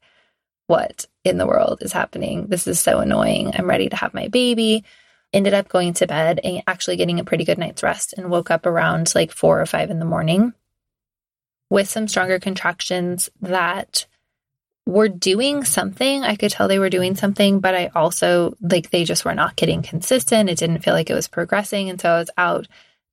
what 0.68 1.06
in 1.26 1.38
the 1.38 1.46
world 1.46 1.80
is 1.82 1.92
happening? 1.92 2.48
This 2.48 2.68
is 2.68 2.80
so 2.80 3.00
annoying. 3.00 3.52
I'm 3.54 3.68
ready 3.70 3.90
to 3.90 3.98
have 3.98 4.14
my 4.14 4.30
baby. 4.30 4.86
Ended 5.34 5.54
up 5.54 5.68
going 5.68 5.94
to 5.96 6.08
bed 6.08 6.40
and 6.42 6.64
actually 6.68 6.96
getting 6.96 7.20
a 7.20 7.26
pretty 7.26 7.44
good 7.44 7.58
night's 7.58 7.84
rest 7.84 8.14
and 8.14 8.32
woke 8.32 8.50
up 8.50 8.66
around 8.66 9.14
like 9.14 9.34
four 9.34 9.60
or 9.60 9.66
five 9.66 9.92
in 9.92 10.00
the 10.00 10.06
morning 10.06 10.54
with 11.70 11.90
some 11.90 12.08
stronger 12.08 12.40
contractions 12.40 13.30
that 13.42 14.06
were 14.88 15.10
doing 15.10 15.66
something. 15.66 16.24
I 16.24 16.38
could 16.38 16.50
tell 16.50 16.70
they 16.70 16.80
were 16.80 16.90
doing 16.90 17.16
something, 17.16 17.60
but 17.60 17.76
I 17.76 17.92
also 17.94 18.56
like 18.62 18.90
they 18.90 19.04
just 19.04 19.26
were 19.26 19.36
not 19.36 19.58
getting 19.58 19.82
consistent. 19.82 20.50
It 20.50 20.58
didn't 20.58 20.80
feel 20.80 20.94
like 20.94 21.10
it 21.10 21.14
was 21.14 21.28
progressing. 21.28 21.90
And 21.90 22.00
so 22.00 22.10
I 22.10 22.20
was 22.20 22.30
out 22.38 22.68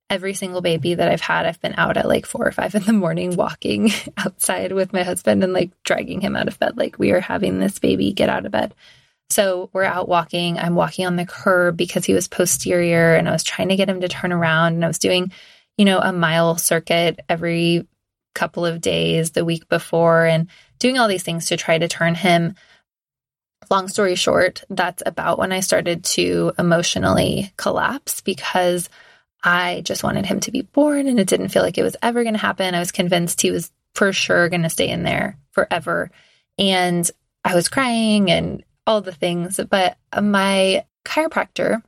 every 0.09 0.33
single 0.33 0.61
baby 0.61 0.93
that 0.93 1.11
I've 1.11 1.19
had. 1.19 1.45
I've 1.45 1.59
been 1.59 1.73
out 1.75 1.97
at 1.97 2.07
like 2.07 2.25
four 2.25 2.47
or 2.47 2.53
five 2.53 2.75
in 2.75 2.83
the 2.83 2.93
morning 2.93 3.35
walking 3.35 3.91
outside 4.17 4.71
with 4.71 4.93
my 4.93 5.03
husband 5.03 5.43
and 5.43 5.51
like 5.51 5.71
dragging 5.83 6.21
him 6.21 6.37
out 6.37 6.47
of 6.47 6.57
bed. 6.59 6.77
Like 6.77 6.97
we 6.97 7.11
are 7.11 7.19
having 7.19 7.59
this 7.59 7.77
baby 7.77 8.13
get 8.13 8.29
out 8.29 8.45
of 8.45 8.53
bed. 8.53 8.73
So 9.29 9.69
we're 9.73 9.83
out 9.83 10.07
walking. 10.07 10.57
I'm 10.57 10.75
walking 10.75 11.05
on 11.05 11.17
the 11.17 11.25
curb 11.25 11.75
because 11.75 12.05
he 12.05 12.13
was 12.13 12.29
posterior 12.29 13.15
and 13.15 13.27
I 13.27 13.33
was 13.33 13.43
trying 13.43 13.67
to 13.67 13.75
get 13.75 13.89
him 13.89 13.99
to 13.99 14.07
turn 14.07 14.31
around 14.31 14.75
and 14.75 14.85
I 14.85 14.87
was 14.87 14.99
doing, 14.99 15.33
you 15.77 15.83
know, 15.83 15.99
a 15.99 16.13
mile 16.13 16.57
circuit 16.57 17.19
every 17.27 17.85
couple 18.33 18.65
of 18.65 18.79
days 18.79 19.31
the 19.31 19.43
week 19.43 19.67
before 19.67 20.25
and 20.25 20.47
doing 20.85 20.99
all 20.99 21.07
these 21.07 21.23
things 21.23 21.47
to 21.47 21.57
try 21.57 21.79
to 21.79 21.87
turn 21.87 22.13
him. 22.13 22.53
Long 23.71 23.87
story 23.87 24.13
short, 24.13 24.63
that's 24.69 25.01
about 25.03 25.39
when 25.39 25.51
I 25.51 25.61
started 25.61 26.03
to 26.03 26.53
emotionally 26.59 27.51
collapse 27.57 28.21
because 28.21 28.87
I 29.43 29.81
just 29.83 30.03
wanted 30.03 30.27
him 30.27 30.41
to 30.41 30.51
be 30.51 30.61
born 30.61 31.07
and 31.07 31.19
it 31.19 31.27
didn't 31.27 31.49
feel 31.49 31.63
like 31.63 31.79
it 31.79 31.83
was 31.83 31.95
ever 32.03 32.21
going 32.21 32.35
to 32.35 32.39
happen. 32.39 32.75
I 32.75 32.79
was 32.79 32.91
convinced 32.91 33.41
he 33.41 33.49
was 33.49 33.71
for 33.95 34.13
sure 34.13 34.47
going 34.47 34.61
to 34.61 34.69
stay 34.69 34.87
in 34.87 35.01
there 35.01 35.39
forever. 35.53 36.11
And 36.59 37.09
I 37.43 37.55
was 37.55 37.67
crying 37.67 38.29
and 38.29 38.63
all 38.85 39.01
the 39.01 39.11
things. 39.11 39.59
But 39.67 39.97
my 40.21 40.85
chiropractor 41.03 41.81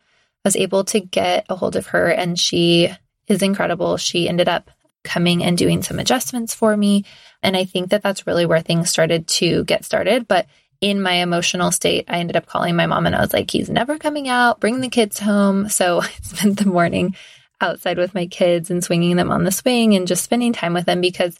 was 0.43 0.55
able 0.55 0.85
to 0.85 0.99
get 1.01 1.45
a 1.49 1.55
hold 1.55 1.75
of 1.75 1.85
her 1.87 2.07
and 2.07 2.39
she 2.39 2.89
is 3.27 3.43
incredible. 3.43 3.97
She 3.97 4.27
ended 4.27 4.49
up 4.49 4.71
coming 5.07 5.43
and 5.43 5.57
doing 5.57 5.81
some 5.81 5.99
adjustments 5.99 6.53
for 6.53 6.75
me. 6.77 7.05
And 7.41 7.57
I 7.57 7.65
think 7.65 7.89
that 7.89 8.03
that's 8.03 8.27
really 8.27 8.45
where 8.45 8.61
things 8.61 8.89
started 8.89 9.27
to 9.27 9.63
get 9.63 9.85
started. 9.85 10.27
But 10.27 10.47
in 10.81 11.01
my 11.01 11.13
emotional 11.13 11.71
state, 11.71 12.05
I 12.07 12.19
ended 12.19 12.35
up 12.35 12.45
calling 12.45 12.75
my 12.75 12.85
mom 12.85 13.05
and 13.05 13.15
I 13.15 13.21
was 13.21 13.33
like, 13.33 13.49
he's 13.49 13.69
never 13.69 13.97
coming 13.97 14.27
out, 14.27 14.59
bring 14.59 14.81
the 14.81 14.89
kids 14.89 15.19
home. 15.19 15.69
So 15.69 16.01
I 16.01 16.09
spent 16.21 16.59
the 16.59 16.67
morning 16.67 17.15
outside 17.59 17.97
with 17.97 18.13
my 18.13 18.27
kids 18.27 18.69
and 18.69 18.83
swinging 18.83 19.15
them 19.15 19.31
on 19.31 19.43
the 19.43 19.51
swing 19.51 19.95
and 19.95 20.07
just 20.07 20.23
spending 20.23 20.53
time 20.53 20.73
with 20.73 20.85
them 20.85 21.01
because 21.01 21.39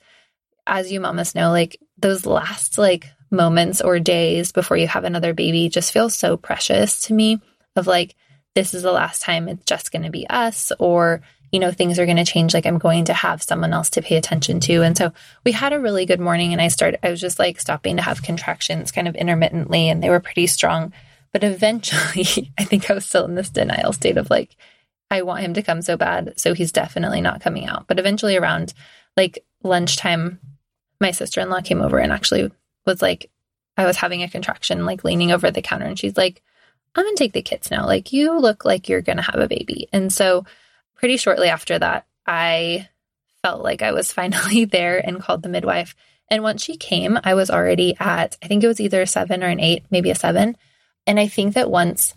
as 0.66 0.92
you 0.92 1.00
mamas 1.00 1.36
know, 1.36 1.52
like 1.52 1.80
those 1.98 2.26
last 2.26 2.78
like 2.78 3.12
moments 3.30 3.82
or 3.82 4.00
days 4.00 4.52
before 4.52 4.78
you 4.78 4.88
have 4.88 5.04
another 5.04 5.34
baby 5.34 5.70
just 5.70 5.92
feels 5.92 6.16
so 6.16 6.38
precious 6.38 7.02
to 7.04 7.14
me 7.14 7.40
of 7.76 7.88
like, 7.88 8.16
this 8.56 8.74
is 8.74 8.82
the 8.82 8.92
last 8.92 9.22
time 9.22 9.48
it's 9.48 9.66
just 9.66 9.92
going 9.92 10.04
to 10.04 10.10
be 10.10 10.28
us 10.28 10.72
or 10.80 11.22
you 11.52 11.60
know, 11.60 11.72
things 11.72 11.98
are 11.98 12.06
going 12.06 12.18
to 12.18 12.26
change. 12.26 12.54
Like 12.54 12.66
I'm 12.66 12.78
going 12.78 13.06
to 13.06 13.14
have 13.14 13.42
someone 13.42 13.74
else 13.74 13.90
to 13.92 14.02
pay 14.02 14.18
attention 14.18 14.60
to. 14.62 14.84
And 14.84 14.98
so 14.98 15.14
we 15.46 15.52
had 15.52 15.74
a 15.74 15.80
really 15.80 16.06
good 16.06 16.20
morning 16.20 16.52
and 16.52 16.62
I 16.62 16.68
started, 16.68 17.00
I 17.04 17.10
was 17.10 17.22
just 17.22 17.40
like 17.40 17.60
stopping 17.60 17.96
to 17.98 18.02
have 18.02 18.22
contractions 18.24 18.92
kind 18.92 19.08
of 19.08 19.16
intermittently 19.16 19.90
and 19.90 20.04
they 20.04 20.10
were 20.10 20.20
pretty 20.20 20.48
strong. 20.48 20.94
But 21.32 21.44
eventually, 21.44 22.52
I 22.58 22.64
think 22.64 22.90
I 22.90 22.94
was 22.94 23.06
still 23.06 23.26
in 23.26 23.36
this 23.36 23.50
denial 23.50 23.94
state 23.94 24.18
of 24.18 24.30
like, 24.30 24.56
I 25.10 25.22
want 25.22 25.44
him 25.44 25.54
to 25.54 25.64
come 25.64 25.82
so 25.82 25.96
bad. 25.96 26.34
So 26.38 26.54
he's 26.54 26.72
definitely 26.72 27.22
not 27.22 27.42
coming 27.42 27.66
out. 27.66 27.88
But 27.88 28.00
eventually, 28.00 28.36
around 28.36 28.74
like 29.16 29.46
lunchtime, 29.64 30.40
my 31.00 31.12
sister 31.12 31.40
in 31.40 31.50
law 31.50 31.62
came 31.62 31.82
over 31.82 31.98
and 31.98 32.12
actually 32.12 32.52
was 32.86 33.02
like, 33.02 33.30
I 33.78 33.86
was 33.86 33.98
having 33.98 34.24
a 34.24 34.30
contraction, 34.30 34.86
like 34.86 35.04
leaning 35.04 35.32
over 35.32 35.50
the 35.50 35.62
counter. 35.62 35.86
And 35.86 35.98
she's 35.98 36.18
like, 36.18 36.42
I'm 36.96 37.04
going 37.04 37.16
to 37.16 37.24
take 37.24 37.34
the 37.34 37.42
kids 37.42 37.70
now. 37.70 37.86
Like, 37.86 38.12
you 38.12 38.38
look 38.40 38.66
like 38.66 38.90
you're 38.90 39.02
going 39.02 39.18
to 39.18 39.24
have 39.24 39.40
a 39.40 39.48
baby. 39.48 39.88
And 39.94 40.12
so, 40.12 40.46
pretty 40.98 41.18
shortly 41.18 41.50
after 41.50 41.80
that, 41.80 42.06
I 42.26 42.90
felt 43.42 43.64
like 43.64 43.82
I 43.82 43.92
was 43.92 44.12
finally 44.20 44.66
there 44.66 44.98
and 44.98 45.22
called 45.22 45.44
the 45.44 45.50
midwife. 45.50 45.96
And 46.30 46.44
once 46.44 46.64
she 46.64 46.76
came, 46.76 47.18
I 47.24 47.36
was 47.36 47.50
already 47.50 47.96
at, 48.00 48.38
I 48.44 48.48
think 48.48 48.64
it 48.64 48.68
was 48.68 48.82
either 48.82 49.02
a 49.02 49.08
seven 49.08 49.44
or 49.44 49.48
an 49.48 49.62
eight, 49.62 49.86
maybe 49.90 50.12
a 50.12 50.16
seven. 50.16 50.58
And 51.06 51.20
I 51.20 51.28
think 51.28 51.54
that 51.54 51.72
once 51.72 52.14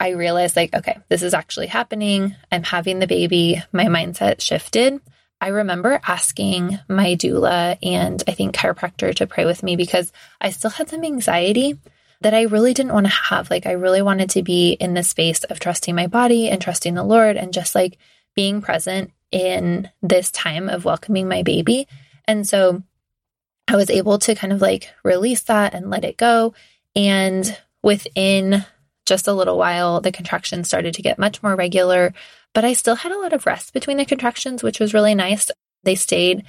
I 0.00 0.10
realized, 0.10 0.56
like, 0.56 0.74
okay, 0.74 0.98
this 1.08 1.22
is 1.22 1.34
actually 1.34 1.68
happening, 1.68 2.34
I'm 2.50 2.64
having 2.64 2.98
the 2.98 3.06
baby, 3.06 3.62
my 3.72 3.84
mindset 3.84 4.40
shifted. 4.40 5.00
I 5.40 5.48
remember 5.48 6.00
asking 6.06 6.80
my 6.88 7.14
doula 7.14 7.78
and 7.82 8.22
I 8.26 8.32
think 8.32 8.56
chiropractor 8.56 9.14
to 9.14 9.26
pray 9.26 9.44
with 9.44 9.62
me 9.62 9.76
because 9.76 10.12
I 10.40 10.50
still 10.50 10.70
had 10.70 10.88
some 10.88 11.04
anxiety 11.04 11.78
that 12.22 12.34
I 12.34 12.42
really 12.42 12.74
didn't 12.74 12.92
want 12.92 13.06
to 13.06 13.12
have. 13.12 13.50
Like, 13.50 13.66
I 13.66 13.72
really 13.72 14.02
wanted 14.02 14.30
to 14.30 14.42
be 14.42 14.72
in 14.72 14.94
the 14.94 15.02
space 15.02 15.44
of 15.44 15.60
trusting 15.60 15.94
my 15.94 16.06
body 16.06 16.48
and 16.48 16.60
trusting 16.60 16.94
the 16.94 17.04
Lord 17.04 17.36
and 17.36 17.52
just 17.52 17.74
like 17.74 17.98
being 18.34 18.60
present 18.60 19.12
in 19.30 19.90
this 20.02 20.30
time 20.30 20.68
of 20.68 20.84
welcoming 20.84 21.28
my 21.28 21.42
baby. 21.42 21.88
And 22.26 22.46
so 22.46 22.82
I 23.68 23.76
was 23.76 23.90
able 23.90 24.18
to 24.20 24.34
kind 24.34 24.52
of 24.52 24.60
like 24.60 24.92
release 25.02 25.42
that 25.44 25.74
and 25.74 25.90
let 25.90 26.04
it 26.04 26.16
go. 26.16 26.54
And 26.94 27.56
within 27.82 28.64
just 29.06 29.28
a 29.28 29.32
little 29.32 29.58
while, 29.58 30.00
the 30.00 30.12
contractions 30.12 30.68
started 30.68 30.94
to 30.94 31.02
get 31.02 31.18
much 31.18 31.42
more 31.42 31.56
regular, 31.56 32.14
but 32.54 32.64
I 32.64 32.72
still 32.72 32.94
had 32.94 33.12
a 33.12 33.18
lot 33.18 33.32
of 33.32 33.46
rest 33.46 33.72
between 33.72 33.96
the 33.96 34.04
contractions, 34.04 34.62
which 34.62 34.80
was 34.80 34.94
really 34.94 35.14
nice. 35.14 35.50
They 35.82 35.94
stayed, 35.94 36.44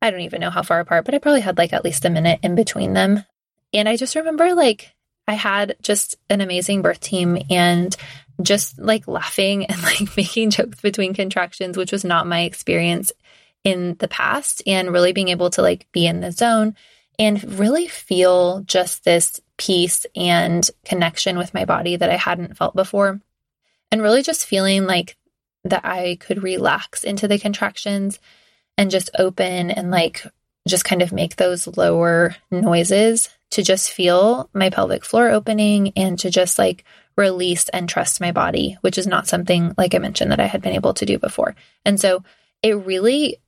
I 0.00 0.10
don't 0.10 0.22
even 0.22 0.40
know 0.40 0.50
how 0.50 0.62
far 0.62 0.80
apart, 0.80 1.04
but 1.04 1.14
I 1.14 1.18
probably 1.18 1.42
had 1.42 1.58
like 1.58 1.72
at 1.72 1.84
least 1.84 2.04
a 2.04 2.10
minute 2.10 2.40
in 2.42 2.54
between 2.54 2.94
them. 2.94 3.24
And 3.72 3.88
I 3.88 3.96
just 3.96 4.16
remember 4.16 4.54
like 4.54 4.94
I 5.28 5.34
had 5.34 5.76
just 5.82 6.16
an 6.28 6.40
amazing 6.40 6.82
birth 6.82 7.00
team 7.00 7.38
and 7.48 7.94
just 8.42 8.78
like 8.78 9.08
laughing 9.08 9.66
and 9.66 9.82
like 9.82 10.16
making 10.16 10.50
jokes 10.50 10.80
between 10.80 11.14
contractions, 11.14 11.76
which 11.76 11.92
was 11.92 12.04
not 12.04 12.26
my 12.26 12.42
experience 12.42 13.12
in 13.64 13.96
the 13.98 14.08
past, 14.08 14.62
and 14.66 14.92
really 14.92 15.12
being 15.12 15.28
able 15.28 15.50
to 15.50 15.62
like 15.62 15.86
be 15.92 16.06
in 16.06 16.20
the 16.20 16.32
zone 16.32 16.74
and 17.18 17.58
really 17.58 17.86
feel 17.86 18.60
just 18.60 19.04
this 19.04 19.40
peace 19.56 20.06
and 20.16 20.68
connection 20.84 21.38
with 21.38 21.54
my 21.54 21.64
body 21.64 21.96
that 21.96 22.10
I 22.10 22.16
hadn't 22.16 22.56
felt 22.56 22.74
before. 22.74 23.20
And 23.90 24.02
really 24.02 24.22
just 24.22 24.46
feeling 24.46 24.86
like 24.86 25.16
that 25.64 25.84
I 25.84 26.16
could 26.20 26.42
relax 26.42 27.04
into 27.04 27.28
the 27.28 27.38
contractions 27.38 28.18
and 28.78 28.90
just 28.90 29.10
open 29.18 29.70
and 29.70 29.90
like 29.90 30.26
just 30.66 30.84
kind 30.84 31.02
of 31.02 31.12
make 31.12 31.36
those 31.36 31.66
lower 31.76 32.36
noises 32.50 33.28
to 33.50 33.62
just 33.62 33.92
feel 33.92 34.48
my 34.54 34.70
pelvic 34.70 35.04
floor 35.04 35.28
opening 35.28 35.92
and 35.94 36.18
to 36.20 36.30
just 36.30 36.58
like 36.58 36.84
release 37.16 37.68
and 37.68 37.88
trust 37.88 38.20
my 38.20 38.32
body, 38.32 38.78
which 38.80 38.98
is 38.98 39.06
not 39.06 39.26
something, 39.26 39.74
like 39.76 39.94
I 39.94 39.98
mentioned, 39.98 40.30
that 40.30 40.40
I 40.40 40.46
had 40.46 40.62
been 40.62 40.74
able 40.74 40.94
to 40.94 41.06
do 41.06 41.18
before. 41.18 41.54
And 41.84 42.00
so 42.00 42.24
it 42.62 42.74
really, 42.74 43.38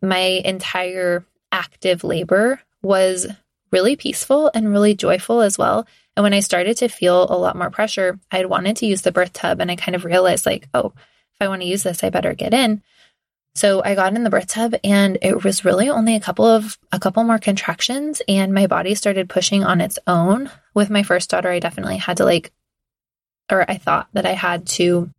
my 0.00 0.18
entire 0.44 1.24
active 1.50 2.04
labor 2.04 2.60
was 2.82 3.26
really 3.70 3.96
peaceful 3.96 4.50
and 4.54 4.70
really 4.70 4.94
joyful 4.94 5.40
as 5.40 5.56
well. 5.58 5.86
And 6.16 6.24
when 6.24 6.34
I 6.34 6.40
started 6.40 6.76
to 6.78 6.88
feel 6.88 7.26
a 7.30 7.38
lot 7.38 7.56
more 7.56 7.70
pressure, 7.70 8.18
I 8.30 8.38
had 8.38 8.46
wanted 8.46 8.76
to 8.78 8.86
use 8.86 9.02
the 9.02 9.12
birth 9.12 9.32
tub 9.32 9.60
and 9.60 9.70
I 9.70 9.76
kind 9.76 9.94
of 9.94 10.04
realized, 10.04 10.44
like, 10.44 10.68
oh, 10.74 10.92
if 10.96 11.40
I 11.40 11.48
want 11.48 11.62
to 11.62 11.68
use 11.68 11.82
this, 11.82 12.04
I 12.04 12.10
better 12.10 12.34
get 12.34 12.52
in. 12.52 12.82
So 13.54 13.82
I 13.84 13.94
got 13.94 14.14
in 14.14 14.24
the 14.24 14.30
birth 14.30 14.46
tub 14.46 14.74
and 14.82 15.18
it 15.20 15.44
was 15.44 15.64
really 15.64 15.90
only 15.90 16.16
a 16.16 16.20
couple 16.20 16.46
of 16.46 16.78
a 16.90 16.98
couple 16.98 17.22
more 17.24 17.38
contractions 17.38 18.22
and 18.26 18.54
my 18.54 18.66
body 18.66 18.94
started 18.94 19.28
pushing 19.28 19.62
on 19.62 19.80
its 19.80 19.98
own. 20.06 20.50
With 20.74 20.88
my 20.88 21.02
first 21.02 21.28
daughter, 21.28 21.50
I 21.50 21.58
definitely 21.58 21.98
had 21.98 22.16
to 22.18 22.24
like 22.24 22.50
or 23.52 23.70
I 23.70 23.76
thought 23.76 24.08
that 24.14 24.26
I 24.26 24.32
had 24.32 24.66
to 24.68 25.10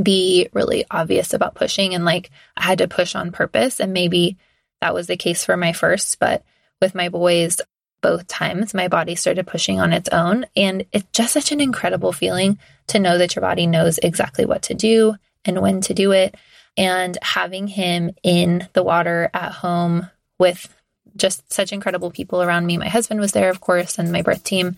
be 0.00 0.48
really 0.52 0.84
obvious 0.90 1.34
about 1.34 1.54
pushing 1.54 1.94
and 1.94 2.04
like 2.04 2.30
I 2.56 2.62
had 2.62 2.78
to 2.78 2.88
push 2.88 3.14
on 3.14 3.32
purpose. 3.32 3.80
And 3.80 3.92
maybe 3.92 4.38
that 4.80 4.94
was 4.94 5.08
the 5.08 5.16
case 5.16 5.44
for 5.44 5.56
my 5.56 5.72
first, 5.72 6.18
but 6.18 6.42
with 6.80 6.94
my 6.94 7.10
boys, 7.10 7.60
both 8.00 8.26
times 8.26 8.72
my 8.72 8.88
body 8.88 9.14
started 9.14 9.46
pushing 9.46 9.78
on 9.78 9.92
its 9.92 10.08
own. 10.08 10.46
And 10.56 10.86
it's 10.92 11.08
just 11.12 11.34
such 11.34 11.52
an 11.52 11.60
incredible 11.60 12.12
feeling 12.12 12.58
to 12.86 12.98
know 12.98 13.18
that 13.18 13.34
your 13.36 13.42
body 13.42 13.66
knows 13.66 13.98
exactly 13.98 14.46
what 14.46 14.62
to 14.62 14.74
do 14.74 15.16
and 15.44 15.60
when 15.60 15.82
to 15.82 15.92
do 15.92 16.12
it. 16.12 16.34
And 16.76 17.18
having 17.20 17.66
him 17.66 18.12
in 18.22 18.68
the 18.72 18.82
water 18.82 19.28
at 19.34 19.52
home 19.52 20.08
with 20.38 20.72
just 21.16 21.52
such 21.52 21.72
incredible 21.72 22.10
people 22.10 22.42
around 22.42 22.64
me. 22.64 22.78
My 22.78 22.88
husband 22.88 23.20
was 23.20 23.32
there, 23.32 23.50
of 23.50 23.60
course, 23.60 23.98
and 23.98 24.12
my 24.12 24.22
birth 24.22 24.44
team. 24.44 24.76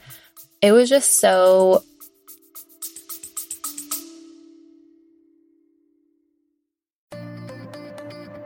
It 0.62 0.73
was 0.73 0.88
just 0.88 1.21
so 1.21 1.85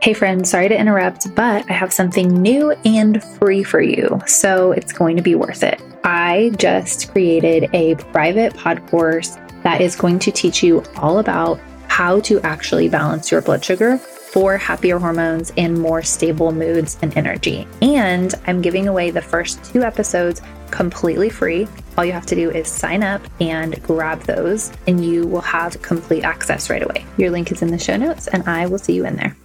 Hey 0.07 0.13
friends, 0.13 0.49
sorry 0.49 0.69
to 0.69 0.79
interrupt, 0.79 1.35
but 1.35 1.69
I 1.69 1.73
have 1.73 1.91
something 1.91 2.29
new 2.29 2.71
and 2.85 3.21
free 3.21 3.61
for 3.61 3.81
you, 3.81 4.21
so 4.25 4.71
it's 4.71 4.93
going 4.93 5.17
to 5.17 5.21
be 5.21 5.35
worth 5.35 5.63
it. 5.63 5.81
I 6.05 6.53
just 6.55 7.11
created 7.11 7.69
a 7.73 7.95
private 8.13 8.55
pod 8.55 8.87
course 8.87 9.35
that 9.63 9.81
is 9.81 9.97
going 9.97 10.19
to 10.19 10.31
teach 10.31 10.63
you 10.63 10.81
all 10.95 11.19
about 11.19 11.59
how 11.89 12.21
to 12.21 12.39
actually 12.43 12.87
balance 12.87 13.29
your 13.29 13.41
blood 13.41 13.65
sugar 13.65 13.97
for 13.97 14.55
happier 14.55 14.97
hormones 14.97 15.51
and 15.57 15.77
more 15.77 16.01
stable 16.01 16.53
moods 16.53 16.97
and 17.01 17.17
energy. 17.17 17.67
And 17.81 18.33
I'm 18.45 18.61
giving 18.61 18.87
away 18.87 19.11
the 19.11 19.21
first 19.21 19.61
two 19.65 19.83
episodes 19.83 20.41
completely 20.71 21.29
free. 21.29 21.67
All 21.97 22.05
you 22.05 22.13
have 22.13 22.25
to 22.27 22.35
do 22.35 22.49
is 22.49 22.69
sign 22.69 23.03
up 23.03 23.21
and 23.41 23.83
grab 23.83 24.21
those, 24.21 24.71
and 24.87 25.03
you 25.03 25.27
will 25.27 25.41
have 25.41 25.81
complete 25.81 26.23
access 26.23 26.69
right 26.69 26.81
away. 26.81 27.05
Your 27.17 27.29
link 27.29 27.51
is 27.51 27.61
in 27.61 27.71
the 27.71 27.77
show 27.77 27.97
notes, 27.97 28.27
and 28.27 28.47
I 28.47 28.67
will 28.67 28.79
see 28.79 28.93
you 28.93 29.05
in 29.05 29.17
there. 29.17 29.35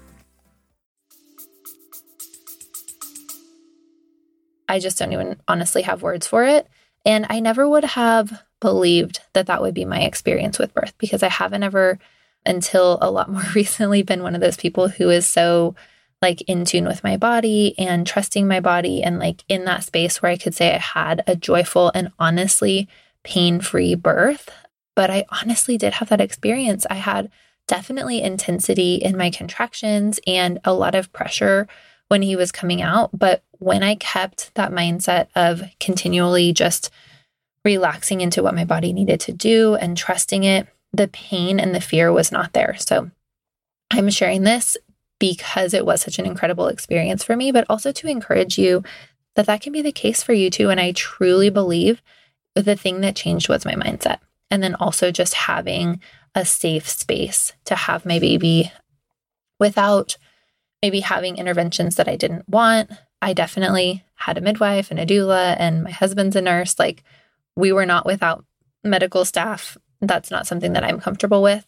I 4.69 4.79
just 4.79 4.99
don't 4.99 5.13
even 5.13 5.41
honestly 5.49 5.83
have 5.83 6.03
words 6.03 6.27
for 6.27 6.45
it. 6.45 6.69
And 7.05 7.27
I 7.29 7.41
never 7.41 7.69
would 7.69 7.85
have 7.85 8.43
believed 8.61 9.21
that 9.33 9.47
that 9.47 9.61
would 9.61 9.75
be 9.75 9.85
my 9.85 10.03
experience 10.03 10.59
with 10.59 10.75
birth 10.75 10.95
because 10.99 11.23
I 11.23 11.29
haven't 11.29 11.65
ever, 11.65 11.99
until 12.47 12.99
a 13.01 13.11
lot 13.11 13.31
more 13.31 13.43
recently, 13.55 14.03
been 14.03 14.23
one 14.23 14.35
of 14.35 14.41
those 14.41 14.57
people 14.57 14.89
who 14.89 15.11
is 15.11 15.27
so 15.27 15.75
like 16.21 16.41
in 16.43 16.65
tune 16.65 16.85
with 16.85 17.03
my 17.03 17.17
body 17.17 17.75
and 17.77 18.07
trusting 18.07 18.47
my 18.47 18.61
body 18.61 19.03
and 19.03 19.19
like 19.19 19.45
in 19.49 19.65
that 19.65 19.83
space 19.83 20.23
where 20.23 20.31
I 20.31 20.37
could 20.37 20.55
say 20.55 20.73
I 20.73 20.79
had 20.79 21.25
a 21.27 21.35
joyful 21.35 21.91
and 21.95 22.13
honestly 22.19 22.89
pain 23.25 23.61
free 23.61 23.97
birth. 23.97 24.49
But 24.95 25.11
I 25.11 25.25
honestly 25.31 25.77
did 25.77 25.95
have 25.95 26.11
that 26.11 26.21
experience. 26.21 26.87
I 26.89 26.95
had 26.95 27.31
definitely 27.67 28.23
intensity 28.23 28.97
in 28.97 29.17
my 29.17 29.31
contractions 29.31 30.21
and 30.27 30.61
a 30.65 30.73
lot 30.75 30.95
of 30.95 31.13
pressure 31.13 31.67
when 32.09 32.23
he 32.23 32.37
was 32.37 32.53
coming 32.53 32.83
out. 32.83 33.11
But 33.19 33.43
when 33.63 33.83
I 33.83 33.95
kept 33.95 34.55
that 34.55 34.73
mindset 34.73 35.29
of 35.35 35.63
continually 35.79 36.53
just 36.53 36.91
relaxing 37.65 38.21
into 38.21 38.43
what 38.43 38.55
my 38.55 38.65
body 38.65 38.93
needed 38.93 39.21
to 39.21 39.33
do 39.33 39.77
and 39.77 39.97
trusting 39.97 40.45
it, 40.45 40.67
the 40.93 41.09
pain 41.09 41.61
and 41.61 41.75
the 41.75 41.81
fear 41.81 42.13
was 42.13 42.33
not 42.33 42.53
there. 42.53 42.77
So 42.79 43.11
I'm 43.91 44.11
sharing 44.11 44.43
this 44.43 44.77
because 45.19 45.73
it 45.73 45.87
was 45.87 46.03
such 46.03 46.19
an 46.19 46.27
incredible 46.27 46.67
experience 46.67 47.23
for 47.23 47.37
me, 47.37 47.53
but 47.53 47.65
also 47.69 47.93
to 47.93 48.09
encourage 48.09 48.59
you 48.59 48.83
that 49.37 49.47
that 49.47 49.61
can 49.61 49.73
be 49.73 49.83
the 49.83 49.93
case 49.93 50.23
for 50.23 50.33
you 50.33 50.51
too. 50.51 50.69
And 50.69 50.81
I 50.81 50.93
truly 50.93 51.49
believe 51.49 52.03
the 52.55 52.77
thing 52.77 53.01
that 53.01 53.17
changed 53.17 53.49
was 53.49 53.65
my 53.65 53.75
mindset. 53.75 54.19
And 54.51 54.63
then 54.63 54.75
also 54.75 55.11
just 55.11 55.35
having 55.35 56.01
a 56.35 56.45
safe 56.45 56.89
space 56.89 57.53
to 57.67 57.75
have 57.75 58.05
my 58.05 58.19
baby 58.19 58.73
without 59.61 60.17
maybe 60.83 61.01
having 61.01 61.37
interventions 61.37 61.97
that 61.97 62.09
I 62.09 62.17
didn't 62.17 62.49
want. 62.49 62.91
I 63.23 63.33
definitely 63.33 64.05
had 64.17 64.37
a 64.37 64.43
midwife 64.43 64.91
and 64.91 65.01
a 65.01 65.07
doula, 65.07 65.57
and 65.59 65.85
my 65.85 65.91
husband's 65.91 66.37
a 66.37 66.43
nurse. 66.43 66.79
Like, 66.79 67.05
we 67.57 67.73
were 67.73 67.87
not 67.87 68.05
without 68.05 68.45
medical 68.83 69.25
staff. 69.25 69.79
That's 70.01 70.31
not 70.31 70.47
something 70.47 70.73
that 70.73 70.85
I'm 70.85 71.01
comfortable 71.01 71.41
with. 71.41 71.65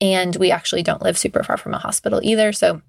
And 0.00 0.34
we 0.36 0.50
actually 0.50 0.82
don't 0.82 1.02
live 1.02 1.18
super 1.18 1.42
far 1.42 1.58
from 1.58 1.74
a 1.74 1.78
hospital 1.78 2.20
either. 2.22 2.52
So 2.52 2.82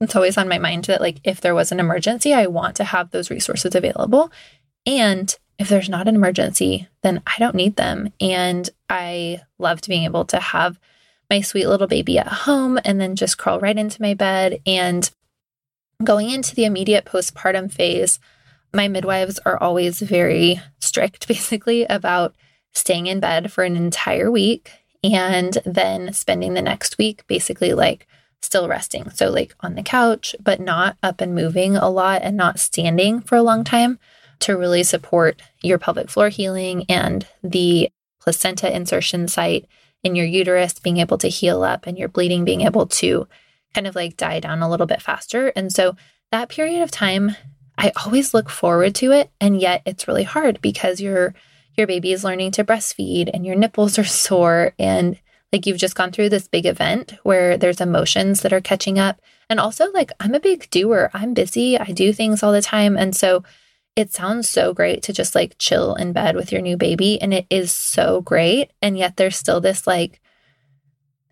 it's 0.00 0.14
always 0.14 0.36
on 0.36 0.48
my 0.48 0.58
mind 0.58 0.84
that, 0.84 1.00
like, 1.00 1.20
if 1.24 1.40
there 1.40 1.54
was 1.54 1.72
an 1.72 1.80
emergency, 1.80 2.34
I 2.34 2.46
want 2.46 2.76
to 2.76 2.84
have 2.84 3.10
those 3.10 3.30
resources 3.30 3.74
available. 3.74 4.30
And 4.84 5.34
if 5.58 5.68
there's 5.68 5.88
not 5.88 6.06
an 6.06 6.14
emergency, 6.14 6.88
then 7.02 7.22
I 7.26 7.34
don't 7.38 7.54
need 7.54 7.76
them. 7.76 8.12
And 8.20 8.68
I 8.88 9.40
loved 9.58 9.88
being 9.88 10.04
able 10.04 10.24
to 10.26 10.38
have 10.38 10.78
my 11.30 11.40
sweet 11.40 11.66
little 11.66 11.86
baby 11.86 12.18
at 12.18 12.28
home 12.28 12.78
and 12.84 13.00
then 13.00 13.16
just 13.16 13.38
crawl 13.38 13.58
right 13.58 13.76
into 13.76 14.02
my 14.02 14.14
bed. 14.14 14.60
And 14.66 15.10
going 16.02 16.30
into 16.30 16.54
the 16.54 16.64
immediate 16.64 17.04
postpartum 17.04 17.72
phase, 17.72 18.20
my 18.72 18.88
midwives 18.88 19.38
are 19.44 19.60
always 19.62 20.00
very 20.00 20.60
strict, 20.80 21.28
basically, 21.28 21.84
about 21.84 22.34
staying 22.74 23.06
in 23.06 23.20
bed 23.20 23.50
for 23.50 23.64
an 23.64 23.76
entire 23.76 24.30
week 24.30 24.70
and 25.02 25.58
then 25.64 26.12
spending 26.12 26.54
the 26.54 26.62
next 26.62 26.98
week 26.98 27.26
basically 27.26 27.72
like 27.72 28.06
still 28.40 28.68
resting. 28.68 29.10
So, 29.10 29.30
like 29.30 29.54
on 29.60 29.74
the 29.74 29.82
couch, 29.82 30.34
but 30.40 30.60
not 30.60 30.96
up 31.02 31.20
and 31.20 31.34
moving 31.34 31.76
a 31.76 31.88
lot 31.88 32.22
and 32.22 32.36
not 32.36 32.60
standing 32.60 33.20
for 33.20 33.36
a 33.36 33.42
long 33.42 33.64
time 33.64 33.98
to 34.40 34.56
really 34.56 34.84
support 34.84 35.42
your 35.62 35.78
pelvic 35.78 36.08
floor 36.10 36.28
healing 36.28 36.84
and 36.88 37.26
the 37.42 37.90
placenta 38.20 38.74
insertion 38.74 39.26
site 39.26 39.66
in 40.04 40.14
your 40.14 40.26
uterus 40.26 40.78
being 40.78 40.98
able 40.98 41.18
to 41.18 41.28
heal 41.28 41.64
up 41.64 41.86
and 41.86 41.98
your 41.98 42.08
bleeding 42.08 42.44
being 42.44 42.60
able 42.60 42.86
to 42.86 43.26
kind 43.74 43.86
of 43.86 43.94
like 43.94 44.16
die 44.16 44.40
down 44.40 44.62
a 44.62 44.68
little 44.68 44.86
bit 44.86 45.02
faster. 45.02 45.48
And 45.48 45.72
so, 45.72 45.96
that 46.30 46.50
period 46.50 46.82
of 46.82 46.90
time, 46.90 47.36
I 47.78 47.92
always 48.04 48.34
look 48.34 48.50
forward 48.50 48.94
to 48.96 49.12
it. 49.12 49.30
And 49.40 49.60
yet, 49.60 49.82
it's 49.86 50.08
really 50.08 50.24
hard 50.24 50.60
because 50.60 51.00
you're 51.00 51.34
your 51.76 51.86
baby 51.86 52.12
is 52.12 52.24
learning 52.24 52.50
to 52.50 52.64
breastfeed 52.64 53.30
and 53.32 53.46
your 53.46 53.54
nipples 53.54 53.98
are 54.00 54.04
sore 54.04 54.74
and 54.80 55.16
like 55.52 55.64
you've 55.64 55.78
just 55.78 55.94
gone 55.94 56.10
through 56.10 56.28
this 56.28 56.48
big 56.48 56.66
event 56.66 57.14
where 57.22 57.56
there's 57.56 57.80
emotions 57.80 58.40
that 58.42 58.52
are 58.52 58.60
catching 58.60 58.98
up. 58.98 59.20
And 59.48 59.58
also, 59.58 59.90
like, 59.92 60.10
I'm 60.20 60.34
a 60.34 60.40
big 60.40 60.68
doer. 60.70 61.10
I'm 61.14 61.32
busy. 61.32 61.78
I 61.78 61.86
do 61.86 62.12
things 62.12 62.42
all 62.42 62.52
the 62.52 62.60
time. 62.60 62.98
And 62.98 63.16
so 63.16 63.44
it 63.96 64.12
sounds 64.12 64.48
so 64.48 64.74
great 64.74 65.02
to 65.04 65.12
just 65.12 65.34
like 65.34 65.56
chill 65.58 65.94
in 65.94 66.12
bed 66.12 66.36
with 66.36 66.52
your 66.52 66.60
new 66.60 66.76
baby. 66.76 67.20
And 67.20 67.32
it 67.32 67.46
is 67.48 67.72
so 67.72 68.20
great. 68.20 68.70
And 68.82 68.98
yet 68.98 69.16
there's 69.16 69.36
still 69.36 69.60
this 69.60 69.86
like 69.86 70.20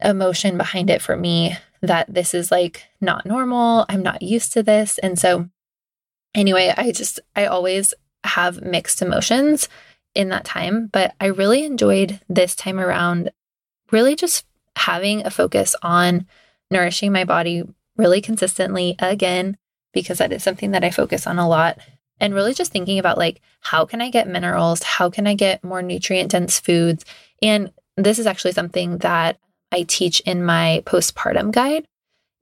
emotion 0.01 0.57
behind 0.57 0.89
it 0.89 1.03
for 1.03 1.17
me 1.17 1.57
that 1.83 2.13
this 2.13 2.35
is 2.35 2.51
like 2.51 2.85
not 3.01 3.27
normal. 3.27 3.87
I'm 3.89 4.03
not 4.03 4.23
used 4.23 4.53
to 4.53 4.63
this. 4.63 4.99
And 4.99 5.19
so, 5.19 5.49
anyway, 6.35 6.73
I 6.77 6.93
just, 6.93 7.21
I 7.35 7.47
always 7.47 7.95
have 8.25 8.63
mixed 8.63 9.03
emotions 9.03 9.69
in 10.15 10.29
that 10.31 10.45
time, 10.45 10.89
but 10.93 11.15
I 11.21 11.27
really 11.27 11.65
enjoyed 11.65 12.21
this 12.29 12.55
time 12.55 12.81
around, 12.81 13.31
really 13.93 14.17
just 14.17 14.45
having 14.77 15.25
a 15.25 15.31
focus 15.31 15.77
on 15.83 16.27
nourishing 16.71 17.13
my 17.13 17.25
body 17.25 17.63
really 17.97 18.21
consistently 18.21 18.97
again, 18.99 19.57
because 19.93 20.19
that 20.19 20.33
is 20.33 20.43
something 20.43 20.73
that 20.73 20.85
I 20.85 20.91
focus 20.91 21.27
on 21.27 21.39
a 21.39 21.49
lot. 21.49 21.79
And 22.19 22.35
really 22.35 22.55
just 22.55 22.73
thinking 22.73 22.99
about 22.99 23.19
like, 23.19 23.43
how 23.61 23.85
can 23.85 24.01
I 24.01 24.11
get 24.11 24.27
minerals? 24.27 24.83
How 24.83 25.11
can 25.11 25.27
I 25.27 25.35
get 25.35 25.63
more 25.63 25.83
nutrient 25.83 26.31
dense 26.31 26.59
foods? 26.59 27.05
And 27.43 27.73
this 27.97 28.19
is 28.19 28.27
actually 28.27 28.53
something 28.53 28.99
that 28.99 29.39
I 29.73 29.83
teach 29.83 30.21
in 30.21 30.45
my 30.45 30.83
postpartum 30.87 31.53
guide. 31.53 31.87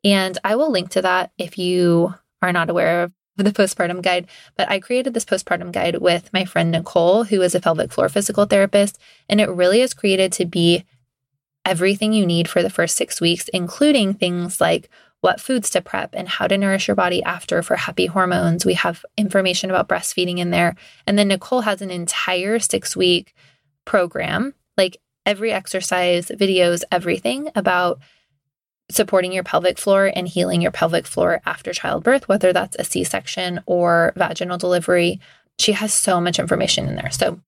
And 0.02 0.38
I 0.44 0.56
will 0.56 0.70
link 0.70 0.90
to 0.90 1.02
that 1.02 1.32
if 1.38 1.56
you 1.56 2.14
are 2.42 2.52
not 2.52 2.68
aware 2.68 3.04
of 3.04 3.12
the 3.36 3.52
postpartum 3.52 4.02
guide, 4.02 4.28
but 4.56 4.70
I 4.70 4.78
created 4.78 5.14
this 5.14 5.24
postpartum 5.24 5.72
guide 5.72 5.96
with 5.98 6.32
my 6.32 6.44
friend 6.44 6.70
Nicole, 6.70 7.24
who 7.24 7.40
is 7.42 7.54
a 7.54 7.60
pelvic 7.60 7.92
floor 7.92 8.08
physical 8.08 8.44
therapist. 8.44 8.98
And 9.28 9.40
it 9.40 9.48
really 9.48 9.80
is 9.80 9.94
created 9.94 10.32
to 10.32 10.44
be 10.44 10.84
everything 11.64 12.12
you 12.12 12.26
need 12.26 12.48
for 12.48 12.62
the 12.62 12.70
first 12.70 12.96
six 12.96 13.20
weeks, 13.20 13.48
including 13.48 14.14
things 14.14 14.60
like 14.60 14.90
what 15.22 15.40
foods 15.40 15.70
to 15.70 15.80
prep 15.80 16.10
and 16.12 16.28
how 16.28 16.46
to 16.46 16.58
nourish 16.58 16.86
your 16.86 16.94
body 16.94 17.22
after 17.22 17.62
for 17.62 17.76
happy 17.76 18.04
hormones. 18.04 18.66
We 18.66 18.74
have 18.74 19.06
information 19.16 19.70
about 19.70 19.88
breastfeeding 19.88 20.38
in 20.38 20.50
there. 20.50 20.76
And 21.06 21.18
then 21.18 21.28
Nicole 21.28 21.62
has 21.62 21.80
an 21.80 21.90
entire 21.90 22.58
six 22.58 22.94
week 22.94 23.34
program, 23.86 24.52
like 24.76 24.98
every 25.26 25.52
exercise, 25.52 26.28
videos, 26.28 26.82
everything 26.90 27.48
about 27.54 28.00
supporting 28.90 29.32
your 29.32 29.44
pelvic 29.44 29.78
floor 29.78 30.12
and 30.14 30.28
healing 30.28 30.60
your 30.60 30.70
pelvic 30.70 31.06
floor 31.06 31.40
after 31.46 31.72
childbirth, 31.72 32.28
whether 32.28 32.52
that's 32.52 32.76
a 32.78 32.84
C 32.84 33.04
section 33.04 33.60
or 33.66 34.12
vaginal 34.16 34.58
delivery. 34.58 35.20
She 35.58 35.72
has 35.72 35.92
so 35.92 36.20
much 36.20 36.38
information 36.38 36.88
in 36.88 36.96
there. 36.96 37.10
So, 37.10 37.40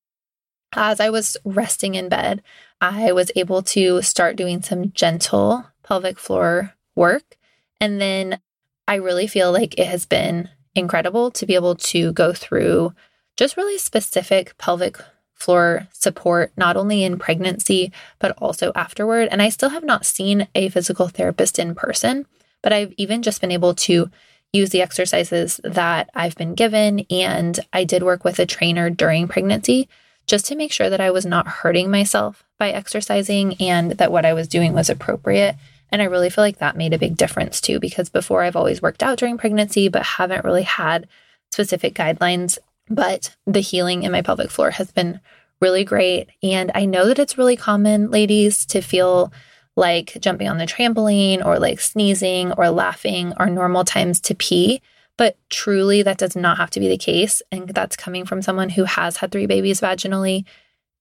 as 0.74 1.00
I 1.00 1.10
was 1.10 1.36
resting 1.44 1.94
in 1.94 2.08
bed, 2.08 2.42
I 2.80 3.12
was 3.12 3.30
able 3.36 3.62
to 3.62 4.02
start 4.02 4.36
doing 4.36 4.62
some 4.62 4.92
gentle 4.92 5.64
pelvic 5.82 6.18
floor 6.18 6.74
work. 6.94 7.36
And 7.80 8.00
then 8.00 8.40
I 8.88 8.96
really 8.96 9.26
feel 9.26 9.52
like 9.52 9.78
it 9.78 9.86
has 9.86 10.06
been 10.06 10.48
incredible 10.74 11.30
to 11.32 11.46
be 11.46 11.54
able 11.54 11.76
to 11.76 12.12
go 12.12 12.32
through 12.32 12.94
just 13.36 13.56
really 13.56 13.78
specific 13.78 14.56
pelvic 14.58 14.98
floor 15.36 15.86
support, 15.92 16.50
not 16.56 16.76
only 16.76 17.04
in 17.04 17.18
pregnancy, 17.18 17.92
but 18.18 18.32
also 18.38 18.72
afterward. 18.74 19.28
And 19.30 19.40
I 19.40 19.50
still 19.50 19.68
have 19.68 19.84
not 19.84 20.06
seen 20.06 20.48
a 20.54 20.70
physical 20.70 21.08
therapist 21.08 21.58
in 21.58 21.74
person, 21.74 22.26
but 22.62 22.72
I've 22.72 22.92
even 22.96 23.22
just 23.22 23.40
been 23.40 23.52
able 23.52 23.74
to 23.74 24.10
use 24.52 24.70
the 24.70 24.82
exercises 24.82 25.60
that 25.62 26.10
I've 26.14 26.34
been 26.36 26.54
given. 26.54 27.00
And 27.10 27.60
I 27.72 27.84
did 27.84 28.02
work 28.02 28.24
with 28.24 28.38
a 28.38 28.46
trainer 28.46 28.90
during 28.90 29.28
pregnancy 29.28 29.88
just 30.26 30.46
to 30.46 30.56
make 30.56 30.72
sure 30.72 30.90
that 30.90 31.00
I 31.00 31.10
was 31.10 31.26
not 31.26 31.46
hurting 31.46 31.90
myself 31.90 32.42
by 32.58 32.70
exercising 32.70 33.54
and 33.60 33.92
that 33.92 34.10
what 34.10 34.24
I 34.24 34.32
was 34.32 34.48
doing 34.48 34.72
was 34.72 34.90
appropriate. 34.90 35.54
And 35.92 36.02
I 36.02 36.06
really 36.06 36.30
feel 36.30 36.42
like 36.42 36.58
that 36.58 36.76
made 36.76 36.94
a 36.94 36.98
big 36.98 37.16
difference 37.16 37.60
too, 37.60 37.78
because 37.78 38.08
before 38.08 38.42
I've 38.42 38.56
always 38.56 38.82
worked 38.82 39.02
out 39.02 39.18
during 39.18 39.38
pregnancy, 39.38 39.88
but 39.88 40.02
haven't 40.02 40.44
really 40.44 40.64
had 40.64 41.06
specific 41.52 41.94
guidelines 41.94 42.58
but 42.88 43.36
the 43.46 43.60
healing 43.60 44.02
in 44.02 44.12
my 44.12 44.22
pelvic 44.22 44.50
floor 44.50 44.70
has 44.70 44.90
been 44.90 45.20
really 45.60 45.84
great. 45.84 46.28
And 46.42 46.70
I 46.74 46.84
know 46.84 47.06
that 47.06 47.18
it's 47.18 47.38
really 47.38 47.56
common, 47.56 48.10
ladies, 48.10 48.66
to 48.66 48.80
feel 48.80 49.32
like 49.76 50.16
jumping 50.20 50.48
on 50.48 50.58
the 50.58 50.66
trampoline 50.66 51.44
or 51.44 51.58
like 51.58 51.80
sneezing 51.80 52.52
or 52.52 52.70
laughing 52.70 53.32
are 53.34 53.50
normal 53.50 53.84
times 53.84 54.20
to 54.20 54.34
pee. 54.34 54.80
But 55.18 55.36
truly, 55.50 56.02
that 56.02 56.18
does 56.18 56.36
not 56.36 56.58
have 56.58 56.70
to 56.70 56.80
be 56.80 56.88
the 56.88 56.98
case. 56.98 57.42
And 57.50 57.68
that's 57.70 57.96
coming 57.96 58.26
from 58.26 58.42
someone 58.42 58.70
who 58.70 58.84
has 58.84 59.18
had 59.18 59.32
three 59.32 59.46
babies 59.46 59.80
vaginally. 59.80 60.44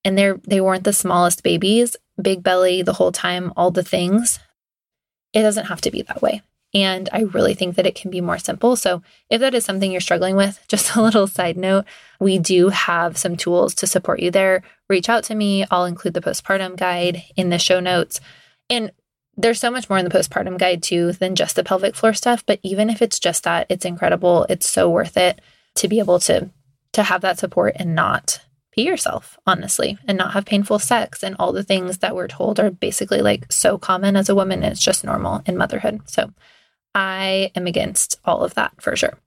And 0.03 0.17
they're 0.17 0.39
they 0.47 0.61
weren't 0.61 0.83
the 0.83 0.93
smallest 0.93 1.43
babies, 1.43 1.95
big 2.21 2.43
belly 2.43 2.81
the 2.81 2.93
whole 2.93 3.11
time, 3.11 3.51
all 3.57 3.71
the 3.71 3.83
things. 3.83 4.39
It 5.33 5.41
doesn't 5.41 5.65
have 5.65 5.81
to 5.81 5.91
be 5.91 6.01
that 6.03 6.21
way. 6.21 6.41
And 6.75 7.07
I 7.13 7.21
really 7.21 7.53
think 7.53 7.77
that 7.77 7.87
it 7.87 7.95
can 7.95 8.11
be 8.11 8.19
more 8.19 8.37
simple. 8.37 8.75
So, 8.75 9.01
if 9.29 9.39
that 9.39 9.55
is 9.55 9.63
something 9.63 9.91
you're 9.91 10.01
struggling 10.01 10.35
with, 10.35 10.63
just 10.67 10.95
a 10.95 11.01
little 11.01 11.25
side 11.25 11.57
note, 11.57 11.85
we 12.19 12.37
do 12.37 12.69
have 12.69 13.17
some 13.17 13.37
tools 13.37 13.73
to 13.75 13.87
support 13.87 14.19
you 14.19 14.29
there. 14.29 14.61
Reach 14.89 15.09
out 15.09 15.23
to 15.25 15.35
me. 15.35 15.65
I'll 15.71 15.85
include 15.85 16.13
the 16.13 16.21
postpartum 16.21 16.75
guide 16.75 17.23
in 17.37 17.49
the 17.49 17.57
show 17.57 17.79
notes. 17.79 18.19
And 18.69 18.91
there's 19.37 19.59
so 19.59 19.71
much 19.71 19.89
more 19.89 19.99
in 19.99 20.05
the 20.05 20.11
postpartum 20.11 20.57
guide 20.57 20.83
too 20.83 21.13
than 21.13 21.35
just 21.35 21.55
the 21.55 21.63
pelvic 21.63 21.95
floor 21.95 22.13
stuff. 22.13 22.45
But 22.45 22.59
even 22.61 22.89
if 22.89 23.01
it's 23.01 23.19
just 23.19 23.43
that, 23.43 23.67
it's 23.69 23.85
incredible. 23.85 24.45
It's 24.49 24.69
so 24.69 24.89
worth 24.89 25.17
it 25.17 25.41
to 25.75 25.87
be 25.87 25.99
able 25.99 26.19
to 26.19 26.49
to 26.93 27.03
have 27.03 27.21
that 27.21 27.37
support 27.37 27.75
and 27.75 27.93
not 27.93 28.39
pee 28.71 28.83
yourself, 28.83 29.37
honestly, 29.45 29.97
and 30.07 30.17
not 30.17 30.31
have 30.31 30.45
painful 30.45 30.79
sex 30.79 31.23
and 31.23 31.35
all 31.39 31.51
the 31.51 31.63
things 31.63 31.97
that 31.99 32.15
we're 32.15 32.27
told 32.27 32.59
are 32.59 32.71
basically 32.71 33.21
like 33.21 33.51
so 33.51 33.77
common 33.77 34.15
as 34.15 34.29
a 34.29 34.35
woman. 34.35 34.63
It's 34.63 34.83
just 34.83 35.03
normal 35.03 35.41
in 35.45 35.57
motherhood. 35.57 36.01
So 36.09 36.31
I 36.95 37.51
am 37.53 37.67
against 37.67 38.19
all 38.23 38.43
of 38.43 38.53
that 38.55 38.81
for 38.81 38.95
sure. 38.95 39.19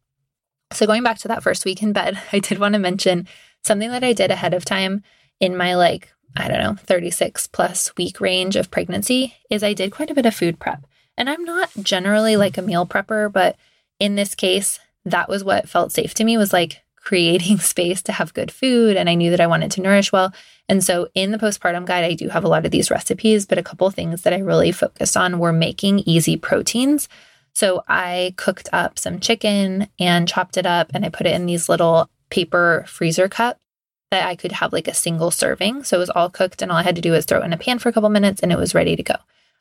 So 0.73 0.87
going 0.87 1.03
back 1.03 1.19
to 1.19 1.29
that 1.29 1.43
first 1.43 1.65
week 1.65 1.83
in 1.83 1.93
bed, 1.93 2.21
I 2.33 2.41
did 2.41 2.59
want 2.59 2.73
to 2.73 2.81
mention 2.81 3.29
something 3.63 3.91
that 3.91 4.03
I 4.03 4.15
did 4.15 4.31
ahead 4.31 4.55
of 4.55 4.65
time 4.65 5.05
in 5.39 5.57
my 5.57 5.75
like, 5.77 6.13
I 6.37 6.49
don't 6.49 6.59
know, 6.59 6.75
36 6.75 7.47
plus 7.49 7.95
week 7.97 8.21
range 8.21 8.57
of 8.57 8.71
pregnancy 8.71 9.35
is 9.51 9.63
I 9.63 9.75
did 9.75 9.93
quite 9.93 10.11
a 10.11 10.15
bit 10.15 10.27
of 10.27 10.35
food 10.35 10.59
prep. 10.59 10.87
And 11.17 11.29
I'm 11.29 11.45
not 11.45 11.71
generally 11.83 12.37
like 12.37 12.57
a 12.57 12.63
meal 12.63 12.87
prepper, 12.87 13.33
but 13.33 13.57
in 13.99 14.15
this 14.15 14.35
case, 14.35 14.79
that 15.05 15.29
was 15.29 15.45
what 15.45 15.69
felt 15.69 15.93
safe 15.93 16.15
to 16.15 16.25
me 16.25 16.37
was 16.37 16.53
like 16.53 16.83
creating 16.97 17.59
space 17.59 18.03
to 18.03 18.13
have 18.13 18.35
good 18.35 18.51
food. 18.51 18.97
And 18.97 19.11
I 19.11 19.15
knew 19.15 19.31
that 19.31 19.41
I 19.41 19.47
wanted 19.47 19.71
to 19.73 19.83
nourish 19.83 20.13
well. 20.13 20.33
And 20.69 20.85
so 20.85 21.09
in 21.15 21.33
the 21.33 21.39
postpartum 21.39 21.87
guide, 21.87 22.05
I 22.05 22.15
do 22.15 22.29
have 22.29 22.45
a 22.45 22.49
lot 22.49 22.65
of 22.65 22.71
these 22.71 22.91
recipes, 22.91 23.47
but 23.47 23.59
a 23.59 23.63
couple 23.63 23.91
things 23.91 24.23
that 24.23 24.33
I 24.33 24.39
really 24.39 24.71
focused 24.71 25.17
on 25.17 25.39
were 25.39 25.53
making 25.53 26.01
easy 26.01 26.37
proteins. 26.37 27.09
So 27.59 27.83
I 27.89 28.35
cooked 28.37 28.69
up 28.73 29.01
some 29.01 29.19
chicken 29.19 29.89
and 29.99 30.29
chopped 30.29 30.57
it 30.57 30.65
up 30.65 30.93
and 30.95 31.05
I 31.05 31.09
put 31.09 31.27
it 31.27 31.35
in 31.35 31.47
these 31.47 31.69
little 31.69 32.09
paper 32.31 32.85
freezer 32.87 33.29
cups 33.29 33.59
that 34.13 34.29
I 34.29 34.37
could 34.37 34.53
have 34.53 34.73
like 34.73 34.87
a 34.87 34.95
single 34.95 35.33
serving. 35.33 35.83
So 35.83 35.97
it 35.97 35.99
was 35.99 36.11
all 36.11 36.31
cooked 36.31 36.63
and 36.63 36.71
all 36.71 36.79
I 36.79 36.85
had 36.85 36.95
to 36.95 37.03
do 37.03 37.11
was 37.11 37.25
throw 37.25 37.41
it 37.41 37.45
in 37.45 37.53
a 37.53 37.57
pan 37.59 37.81
for 37.81 37.89
a 37.89 37.93
couple 37.93 38.11
minutes 38.11 38.45
and 38.45 38.53
it 38.53 38.59
was 38.59 38.77
ready 38.77 38.95
to 38.95 39.03
go. 39.03 39.17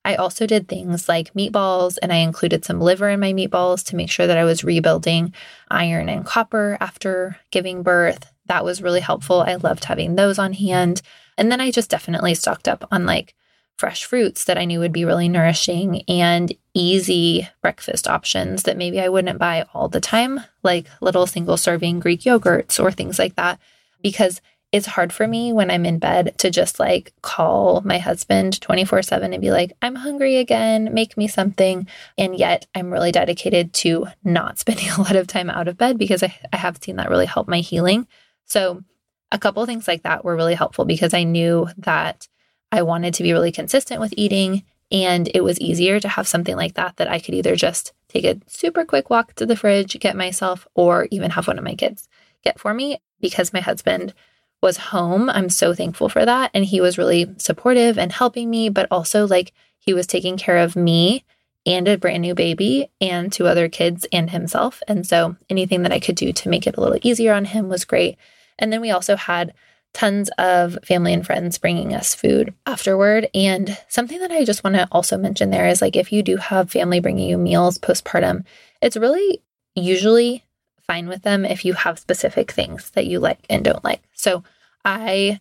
I 0.06 0.14
also 0.14 0.46
did 0.46 0.68
things 0.68 1.10
like 1.10 1.34
meatballs 1.34 1.98
and 2.00 2.14
I 2.14 2.18
included 2.18 2.64
some 2.64 2.80
liver 2.80 3.10
in 3.10 3.20
my 3.20 3.34
meatballs 3.34 3.84
to 3.86 3.96
make 3.96 4.12
sure 4.12 4.28
that 4.28 4.38
I 4.38 4.44
was 4.44 4.64
rebuilding 4.64 5.34
iron 5.72 6.08
and 6.08 6.24
copper 6.24 6.78
after 6.80 7.38
giving 7.50 7.82
birth. 7.82 8.32
That 8.46 8.64
was 8.64 8.80
really 8.80 9.02
helpful. 9.02 9.42
I 9.42 9.56
loved 9.56 9.86
having 9.86 10.14
those 10.14 10.38
on 10.38 10.54
hand. 10.54 11.02
And 11.36 11.52
then 11.52 11.62
I 11.62 11.72
just 11.72 11.90
definitely 11.90 12.36
stocked 12.36 12.68
up 12.68 12.88
on 12.92 13.08
like 13.08 13.34
fresh 13.78 14.06
fruits 14.06 14.46
that 14.46 14.58
I 14.58 14.66
knew 14.66 14.80
would 14.80 14.92
be 14.92 15.06
really 15.06 15.30
nourishing 15.30 16.02
and 16.08 16.54
easy 16.74 17.48
breakfast 17.62 18.08
options 18.08 18.63
that 18.63 18.78
maybe 18.78 19.00
I 19.00 19.10
wouldn't 19.10 19.40
buy 19.40 19.66
all 19.74 19.88
the 19.88 20.02
time, 20.02 20.42
like 20.63 20.88
little 21.00 21.28
single 21.28 21.58
serving 21.58 22.00
Greek 22.00 22.22
yogurts 22.22 22.84
or 22.84 22.92
things 22.92 23.20
like 23.20 23.36
that. 23.36 23.60
Because 24.02 24.42
it's 24.72 24.86
hard 24.86 25.13
for 25.13 25.28
me 25.28 25.54
when 25.54 25.72
I'm 25.72 25.86
in 25.86 25.98
bed 25.98 26.38
to 26.40 26.50
just 26.50 26.80
like 26.80 27.13
call 27.22 27.82
my 27.82 28.00
husband 28.00 28.60
24 28.60 29.02
7 29.02 29.34
and 29.34 29.42
be 29.42 29.52
like, 29.52 29.74
I'm 29.82 29.96
hungry 29.96 30.38
again, 30.38 30.94
make 30.94 31.16
me 31.16 31.28
something. 31.28 31.88
And 32.18 32.36
yet 32.38 32.68
I'm 32.76 32.92
really 32.92 33.12
dedicated 33.12 33.74
to 33.76 34.08
not 34.24 34.60
spending 34.60 34.90
a 34.90 35.02
lot 35.02 35.16
of 35.16 35.28
time 35.28 35.50
out 35.50 35.68
of 35.68 35.78
bed 35.78 35.98
because 35.98 36.24
I, 36.24 36.38
I 36.52 36.58
have 36.58 36.80
seen 36.82 36.98
that 36.98 37.10
really 37.10 37.26
help 37.26 37.48
my 37.48 37.60
healing. 37.60 38.08
So, 38.46 38.84
a 39.30 39.38
couple 39.38 39.66
things 39.66 39.90
like 39.90 40.04
that 40.04 40.24
were 40.24 40.38
really 40.38 40.54
helpful 40.54 40.86
because 40.86 41.13
I 41.13 41.24
knew 41.24 41.68
that 41.80 42.30
I 42.71 42.82
wanted 42.82 43.13
to 43.15 43.23
be 43.23 43.34
really 43.34 43.51
consistent 43.51 43.99
with 43.99 44.13
eating. 44.17 44.63
And 44.91 45.30
it 45.34 45.43
was 45.43 45.60
easier 45.60 45.99
to 45.99 46.08
have 46.08 46.27
something 46.27 46.56
like 46.56 46.75
that 46.75 46.95
that 46.97 47.10
I 47.10 47.19
could 47.19 47.34
either 47.34 47.56
just 47.56 47.93
take 48.08 48.23
a 48.23 48.39
super 48.47 48.86
quick 48.86 49.10
walk 49.10 49.34
to 49.36 49.45
the 49.45 49.56
fridge, 49.56 49.99
get 49.99 50.15
myself, 50.15 50.65
or 50.75 51.08
even 51.12 51.32
have 51.32 51.47
one 51.47 51.58
of 51.58 51.63
my 51.65 51.75
kids 51.75 52.08
get 52.43 52.60
for 52.60 52.73
me 52.73 53.01
because 53.19 53.53
my 53.53 53.60
husband 53.60 54.13
was 54.62 54.77
home. 54.77 55.30
I'm 55.30 55.49
so 55.49 55.73
thankful 55.73 56.10
for 56.10 56.25
that. 56.25 56.51
And 56.53 56.65
he 56.65 56.82
was 56.82 56.97
really 56.97 57.27
supportive 57.38 57.97
and 57.97 58.12
helping 58.12 58.49
me, 58.49 58.69
but 58.69 58.88
also 58.89 59.27
like 59.27 59.53
he 59.77 59.93
was 59.93 60.08
taking 60.08 60.38
care 60.38 60.58
of 60.58 60.75
me 60.75 61.25
and 61.65 61.88
a 61.88 61.97
brand 61.97 62.21
new 62.21 62.34
baby 62.34 62.89
and 63.01 63.32
two 63.32 63.45
other 63.45 63.67
kids 63.67 64.08
and 64.12 64.30
himself. 64.30 64.82
And 64.88 65.06
so 65.06 65.36
anything 65.49 65.84
that 65.84 65.91
I 65.91 65.99
could 65.99 66.15
do 66.15 66.32
to 66.32 66.49
make 66.49 66.65
it 66.65 66.77
a 66.77 66.82
little 66.82 66.99
easier 67.03 67.34
on 67.34 67.45
him 67.45 67.67
was 67.67 67.86
great. 67.86 68.17
And 68.58 68.71
then 68.71 68.82
we 68.82 68.89
also 68.89 69.15
had 69.15 69.53
tons 69.98 70.30
of 70.38 70.78
family 70.84 71.12
and 71.12 71.26
friends 71.26 71.58
bringing 71.58 71.96
us 71.96 72.14
food 72.14 72.54
afterward. 72.68 73.28
And 73.34 73.76
something 73.88 74.20
that 74.20 74.30
I 74.30 74.46
just 74.46 74.64
want 74.64 74.76
to 74.76 74.88
also 74.92 75.18
mention 75.18 75.50
there 75.50 75.68
is 75.68 75.82
like 75.82 75.96
if 75.96 76.12
you 76.12 76.22
do 76.22 76.38
have 76.38 76.70
family 76.70 77.00
bringing 77.00 77.28
you 77.28 77.36
meals 77.36 77.80
postpartum, 77.80 78.46
it's 78.80 78.96
really 78.96 79.42
usually 79.74 80.44
fine 80.86 81.08
with 81.08 81.24
them 81.24 81.46
if 81.46 81.66
you 81.66 81.74
have 81.74 81.98
specific 81.98 82.52
things 82.52 82.92
that 82.92 83.08
you 83.08 83.20
like 83.20 83.40
and 83.50 83.66
don't 83.66 83.84
like. 83.84 84.04
So 84.14 84.44
I 84.86 85.40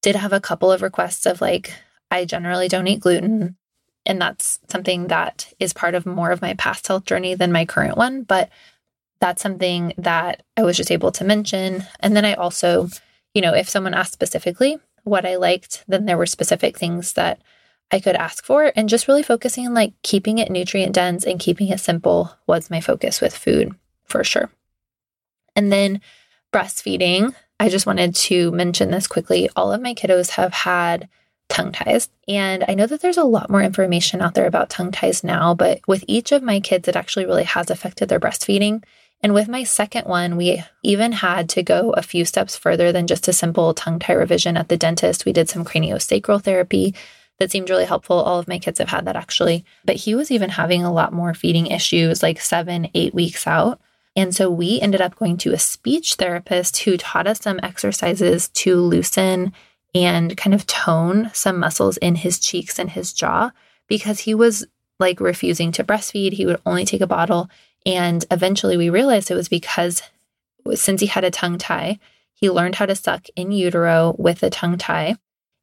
did 0.00 0.16
have 0.16 0.32
a 0.32 0.40
couple 0.40 0.72
of 0.72 0.80
requests 0.80 1.26
of 1.26 1.42
like, 1.42 1.74
I 2.10 2.24
generally 2.24 2.68
don't 2.68 2.88
eat 2.88 3.00
gluten. 3.00 3.56
And 4.06 4.18
that's 4.18 4.58
something 4.70 5.08
that 5.08 5.52
is 5.60 5.74
part 5.74 5.94
of 5.94 6.06
more 6.06 6.30
of 6.30 6.40
my 6.40 6.54
past 6.54 6.88
health 6.88 7.04
journey 7.04 7.34
than 7.34 7.52
my 7.52 7.66
current 7.66 7.98
one. 7.98 8.22
But 8.22 8.48
that's 9.20 9.42
something 9.42 9.92
that 9.98 10.44
I 10.56 10.62
was 10.62 10.78
just 10.78 10.90
able 10.90 11.12
to 11.12 11.24
mention. 11.24 11.84
And 12.00 12.16
then 12.16 12.24
I 12.24 12.32
also, 12.32 12.88
you 13.34 13.42
know, 13.42 13.54
if 13.54 13.68
someone 13.68 13.94
asked 13.94 14.12
specifically 14.12 14.78
what 15.04 15.26
I 15.26 15.36
liked, 15.36 15.84
then 15.88 16.06
there 16.06 16.18
were 16.18 16.26
specific 16.26 16.78
things 16.78 17.14
that 17.14 17.40
I 17.90 18.00
could 18.00 18.16
ask 18.16 18.44
for. 18.44 18.72
And 18.74 18.88
just 18.88 19.08
really 19.08 19.22
focusing 19.22 19.66
on 19.66 19.74
like 19.74 19.92
keeping 20.02 20.38
it 20.38 20.50
nutrient 20.50 20.94
dense 20.94 21.24
and 21.24 21.40
keeping 21.40 21.68
it 21.68 21.80
simple 21.80 22.36
was 22.46 22.70
my 22.70 22.80
focus 22.80 23.20
with 23.20 23.36
food 23.36 23.74
for 24.04 24.24
sure. 24.24 24.50
And 25.54 25.70
then 25.70 26.00
breastfeeding, 26.52 27.34
I 27.60 27.68
just 27.68 27.86
wanted 27.86 28.14
to 28.14 28.50
mention 28.52 28.90
this 28.90 29.06
quickly. 29.06 29.48
All 29.54 29.72
of 29.72 29.82
my 29.82 29.94
kiddos 29.94 30.30
have 30.30 30.52
had 30.52 31.08
tongue 31.48 31.72
ties. 31.72 32.08
And 32.26 32.64
I 32.66 32.74
know 32.74 32.86
that 32.86 33.02
there's 33.02 33.18
a 33.18 33.24
lot 33.24 33.50
more 33.50 33.62
information 33.62 34.22
out 34.22 34.34
there 34.34 34.46
about 34.46 34.70
tongue 34.70 34.90
ties 34.90 35.22
now, 35.22 35.54
but 35.54 35.80
with 35.86 36.02
each 36.08 36.32
of 36.32 36.42
my 36.42 36.60
kids, 36.60 36.88
it 36.88 36.96
actually 36.96 37.26
really 37.26 37.44
has 37.44 37.70
affected 37.70 38.08
their 38.08 38.20
breastfeeding. 38.20 38.82
And 39.22 39.34
with 39.34 39.48
my 39.48 39.62
second 39.62 40.06
one, 40.06 40.36
we 40.36 40.62
even 40.82 41.12
had 41.12 41.48
to 41.50 41.62
go 41.62 41.90
a 41.90 42.02
few 42.02 42.24
steps 42.24 42.56
further 42.56 42.90
than 42.90 43.06
just 43.06 43.28
a 43.28 43.32
simple 43.32 43.72
tongue 43.72 44.00
tie 44.00 44.14
revision 44.14 44.56
at 44.56 44.68
the 44.68 44.76
dentist. 44.76 45.24
We 45.24 45.32
did 45.32 45.48
some 45.48 45.64
craniosacral 45.64 46.42
therapy 46.42 46.94
that 47.38 47.50
seemed 47.50 47.70
really 47.70 47.84
helpful. 47.84 48.16
All 48.16 48.38
of 48.38 48.48
my 48.48 48.58
kids 48.58 48.78
have 48.78 48.88
had 48.88 49.04
that 49.04 49.16
actually. 49.16 49.64
But 49.84 49.96
he 49.96 50.14
was 50.14 50.30
even 50.30 50.50
having 50.50 50.82
a 50.82 50.92
lot 50.92 51.12
more 51.12 51.34
feeding 51.34 51.68
issues 51.68 52.22
like 52.22 52.40
seven, 52.40 52.88
eight 52.94 53.14
weeks 53.14 53.46
out. 53.46 53.80
And 54.14 54.34
so 54.34 54.50
we 54.50 54.80
ended 54.80 55.00
up 55.00 55.16
going 55.16 55.38
to 55.38 55.52
a 55.52 55.58
speech 55.58 56.14
therapist 56.14 56.78
who 56.78 56.96
taught 56.96 57.26
us 57.26 57.40
some 57.40 57.60
exercises 57.62 58.48
to 58.50 58.76
loosen 58.76 59.52
and 59.94 60.36
kind 60.36 60.54
of 60.54 60.66
tone 60.66 61.30
some 61.32 61.58
muscles 61.58 61.96
in 61.98 62.16
his 62.16 62.38
cheeks 62.38 62.78
and 62.78 62.90
his 62.90 63.12
jaw 63.12 63.50
because 63.88 64.20
he 64.20 64.34
was 64.34 64.66
like 64.98 65.20
refusing 65.20 65.72
to 65.72 65.84
breastfeed. 65.84 66.32
He 66.32 66.46
would 66.46 66.60
only 66.66 66.84
take 66.84 67.00
a 67.00 67.06
bottle. 67.06 67.50
And 67.84 68.24
eventually 68.30 68.76
we 68.76 68.90
realized 68.90 69.30
it 69.30 69.34
was 69.34 69.48
because 69.48 70.02
since 70.74 71.00
he 71.00 71.06
had 71.06 71.24
a 71.24 71.30
tongue 71.30 71.58
tie, 71.58 71.98
he 72.32 72.50
learned 72.50 72.76
how 72.76 72.86
to 72.86 72.94
suck 72.94 73.26
in 73.36 73.52
utero 73.52 74.14
with 74.18 74.42
a 74.42 74.50
tongue 74.50 74.78
tie. 74.78 75.16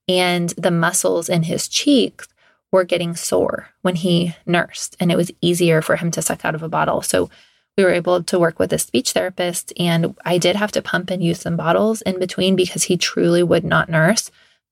And 0.08 0.50
the 0.52 0.72
muscles 0.72 1.30
in 1.30 1.44
his 1.44 1.68
cheeks 1.68 2.28
were 2.72 2.84
getting 2.84 3.16
sore 3.16 3.70
when 3.82 3.96
he 3.96 4.36
nursed, 4.46 4.96
and 5.00 5.12
it 5.12 5.18
was 5.18 5.32
easier 5.42 5.82
for 5.82 5.96
him 5.96 6.12
to 6.12 6.22
suck 6.22 6.46
out 6.46 6.56
of 6.56 6.64
a 6.64 6.70
bottle. 6.70 7.02
So 7.02 7.30
we 7.80 7.84
were 7.84 7.94
able 7.94 8.22
to 8.24 8.40
work 8.40 8.60
with 8.60 8.74
a 8.74 8.78
speech 8.78 9.14
therapist 9.14 9.72
and 9.80 10.14
I 10.26 10.38
did 10.38 10.58
have 10.58 10.72
to 10.74 10.82
pump 10.82 11.10
and 11.10 11.24
use 11.24 11.40
some 11.40 11.56
bottles 11.56 12.02
in 12.02 12.20
between 12.20 12.58
because 12.58 12.84
he 12.84 12.98
truly 12.98 13.42
would 13.42 13.64
not 13.64 13.88
nurse. 13.88 14.32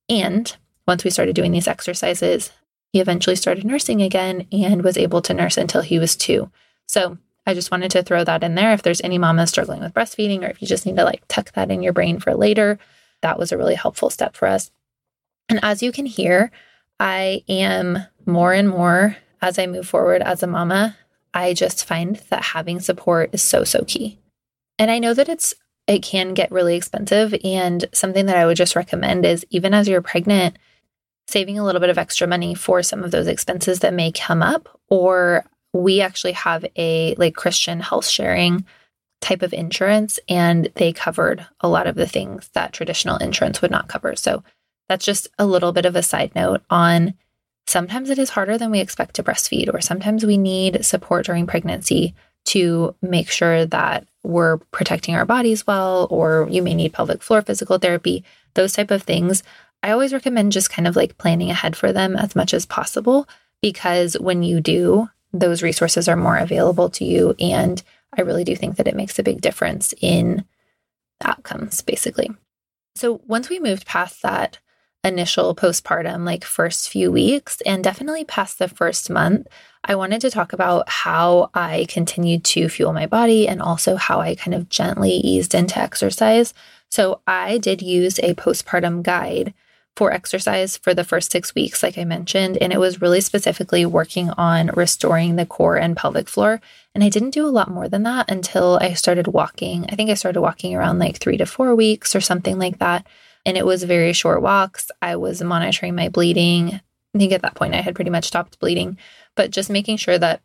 And 0.10 0.54
once 0.86 1.06
we 1.06 1.10
started 1.10 1.34
doing 1.34 1.54
these 1.54 1.70
exercises, 1.70 2.52
he 2.92 3.00
eventually 3.00 3.38
started 3.38 3.64
nursing 3.64 4.02
again 4.02 4.46
and 4.52 4.84
was 4.84 4.98
able 4.98 5.22
to 5.22 5.34
nurse 5.34 5.56
until 5.56 5.82
he 5.82 6.00
was 6.00 6.18
two. 6.18 6.52
So 6.88 7.18
I 7.48 7.56
just 7.56 7.72
wanted 7.72 7.90
to 7.92 8.04
throw 8.04 8.24
that 8.24 8.44
in 8.44 8.54
there. 8.54 8.74
If 8.74 8.84
there's 8.84 9.02
any 9.02 9.18
mamas 9.18 9.50
struggling 9.50 9.80
with 9.80 9.94
breastfeeding 9.94 10.44
or 10.44 10.52
if 10.52 10.62
you 10.62 10.68
just 10.68 10.86
need 10.86 10.98
to 10.98 11.04
like 11.04 11.24
tuck 11.28 11.54
that 11.54 11.72
in 11.72 11.82
your 11.82 11.94
brain 11.94 12.20
for 12.20 12.36
later, 12.36 12.78
that 13.22 13.40
was 13.40 13.52
a 13.52 13.58
really 13.58 13.76
helpful 13.76 14.12
step 14.12 14.36
for 14.36 14.48
us. 14.48 14.70
And 15.50 15.60
as 15.64 15.82
you 15.82 15.92
can 15.92 16.06
hear, 16.06 16.52
I 17.00 17.44
am 17.50 18.00
more 18.26 18.54
and 18.54 18.70
more 18.70 19.18
as 19.42 19.58
I 19.58 19.66
move 19.66 19.88
forward 19.88 20.22
as 20.22 20.44
a 20.44 20.48
mama 20.48 20.96
I 21.38 21.54
just 21.54 21.86
find 21.86 22.16
that 22.30 22.44
having 22.44 22.80
support 22.80 23.30
is 23.32 23.44
so, 23.44 23.64
so 23.64 23.84
key. 23.86 24.18
And 24.80 24.90
I 24.90 24.98
know 24.98 25.14
that 25.14 25.30
it's, 25.30 25.54
it 25.86 26.02
can 26.02 26.34
get 26.34 26.52
really 26.52 26.76
expensive. 26.76 27.36
And 27.44 27.86
something 27.94 28.26
that 28.26 28.38
I 28.38 28.48
would 28.48 28.58
just 28.58 28.76
recommend 28.76 29.24
is 29.24 29.46
even 29.52 29.74
as 29.74 29.88
you're 29.88 30.02
pregnant, 30.02 30.58
saving 31.28 31.60
a 31.60 31.64
little 31.64 31.80
bit 31.80 31.92
of 31.92 32.00
extra 32.00 32.26
money 32.26 32.56
for 32.56 32.82
some 32.82 33.04
of 33.04 33.12
those 33.12 33.28
expenses 33.28 33.80
that 33.80 33.94
may 33.94 34.12
come 34.12 34.42
up. 34.42 34.80
Or 34.90 35.46
we 35.82 36.02
actually 36.02 36.34
have 36.34 36.66
a 36.76 37.16
like 37.16 37.36
Christian 37.36 37.80
health 37.80 38.08
sharing 38.08 38.66
type 39.22 39.42
of 39.42 39.54
insurance, 39.54 40.20
and 40.30 40.70
they 40.76 40.94
covered 40.94 41.46
a 41.62 41.68
lot 41.68 41.88
of 41.88 41.96
the 41.96 42.08
things 42.08 42.50
that 42.54 42.74
traditional 42.74 43.18
insurance 43.18 43.62
would 43.62 43.72
not 43.72 43.88
cover. 43.88 44.16
So 44.16 44.44
that's 44.90 45.06
just 45.06 45.28
a 45.38 45.46
little 45.46 45.74
bit 45.74 45.86
of 45.86 45.96
a 45.96 46.04
side 46.04 46.34
note 46.36 46.62
on 46.70 47.14
sometimes 47.68 48.10
it 48.10 48.20
is 48.20 48.30
harder 48.30 48.58
than 48.58 48.72
we 48.72 48.80
expect 48.80 49.16
to 49.16 49.24
breastfeed, 49.24 49.74
or 49.74 49.82
sometimes 49.82 50.26
we 50.26 50.38
need 50.38 50.86
support 50.86 51.26
during 51.26 51.48
pregnancy 51.48 52.16
to 52.46 52.96
make 53.02 53.30
sure 53.30 53.66
that 53.66 54.08
we're 54.24 54.58
protecting 54.72 55.16
our 55.16 55.26
bodies 55.26 55.68
well, 55.68 56.08
or 56.10 56.48
you 56.50 56.62
may 56.62 56.74
need 56.74 56.94
pelvic 56.94 57.22
floor 57.22 57.42
physical 57.42 57.78
therapy, 57.78 58.24
those 58.54 58.74
type 58.74 58.92
of 58.92 59.04
things. 59.04 59.44
I 59.84 59.92
always 59.92 60.14
recommend 60.14 60.54
just 60.54 60.70
kind 60.70 60.88
of 60.88 60.96
like 60.96 61.18
planning 61.18 61.50
ahead 61.50 61.76
for 61.76 61.92
them 61.92 62.16
as 62.16 62.36
much 62.36 62.54
as 62.54 62.66
possible 62.66 63.28
because 63.62 64.18
when 64.20 64.44
you 64.44 64.62
do, 64.62 65.10
those 65.34 65.64
resources 65.64 66.08
are 66.08 66.16
more 66.16 66.38
available 66.38 66.90
to 66.92 67.06
you. 67.06 67.36
And 67.40 67.82
I 68.18 68.22
really 68.22 68.44
do 68.44 68.56
think 68.56 68.78
that 68.78 68.88
it 68.88 68.96
makes 68.96 69.20
a 69.20 69.24
big 69.24 69.42
difference 69.42 69.94
in 70.02 70.46
outcomes, 71.24 71.82
basically. 71.82 72.30
So 72.96 73.22
once 73.28 73.50
we 73.50 73.60
moved 73.60 73.86
past 73.86 74.22
that 74.24 74.60
initial 75.04 75.56
postpartum, 75.56 76.26
like 76.26 76.44
first 76.44 76.90
few 76.90 77.12
weeks, 77.12 77.62
and 77.62 77.84
definitely 77.84 78.26
past 78.26 78.60
the 78.60 78.68
first 78.68 79.10
month, 79.10 79.48
I 79.84 79.96
wanted 79.96 80.22
to 80.22 80.32
talk 80.32 80.54
about 80.54 80.90
how 80.90 81.50
I 81.54 81.86
continued 81.88 82.44
to 82.46 82.68
fuel 82.70 82.94
my 82.94 83.06
body 83.06 83.48
and 83.48 83.62
also 83.62 83.96
how 83.96 84.20
I 84.20 84.36
kind 84.36 84.54
of 84.54 84.70
gently 84.70 85.12
eased 85.12 85.54
into 85.56 85.80
exercise. 85.80 86.54
So 86.90 87.22
I 87.26 87.58
did 87.58 87.82
use 87.82 88.20
a 88.20 88.34
postpartum 88.36 89.04
guide 89.04 89.54
for 89.98 90.14
exercise 90.14 90.78
for 90.78 90.94
the 90.94 91.04
first 91.04 91.32
six 91.32 91.56
weeks, 91.56 91.82
like 91.82 91.98
I 91.98 92.04
mentioned, 92.04 92.56
and 92.62 92.72
it 92.72 92.80
was 92.80 93.02
really 93.02 93.20
specifically 93.20 93.84
working 93.84 94.30
on 94.30 94.68
restoring 94.76 95.36
the 95.36 95.46
core 95.46 95.76
and 95.76 95.98
pelvic 95.98 96.30
floor. 96.30 96.62
And 96.94 97.04
I 97.04 97.10
didn't 97.10 97.32
do 97.32 97.48
a 97.48 97.50
lot 97.50 97.72
more 97.72 97.90
than 97.90 98.04
that 98.04 98.30
until 98.30 98.78
I 98.80 98.94
started 98.94 99.26
walking. 99.26 99.88
I 99.90 99.96
think 99.96 100.12
I 100.12 100.14
started 100.14 100.40
walking 100.40 100.76
around 100.76 101.00
like 101.00 101.18
three 101.18 101.36
to 101.38 101.48
four 101.48 101.74
weeks 101.74 102.16
or 102.16 102.22
something 102.22 102.60
like 102.60 102.78
that. 102.78 103.08
And 103.44 103.58
it 103.58 103.66
was 103.66 103.84
very 103.84 104.14
short 104.14 104.44
walks. 104.44 104.92
I 105.02 105.16
was 105.16 105.42
monitoring 105.42 105.96
my 105.96 106.10
bleeding. 106.10 106.76
I 107.16 107.18
think 107.18 107.32
at 107.32 107.42
that 107.42 107.56
point 107.56 107.74
I 107.74 107.82
had 107.82 107.96
pretty 107.96 108.12
much 108.12 108.26
stopped 108.26 108.60
bleeding, 108.60 109.00
but 109.36 109.50
just 109.50 109.72
making 109.72 109.98
sure 109.98 110.20
that 110.20 110.42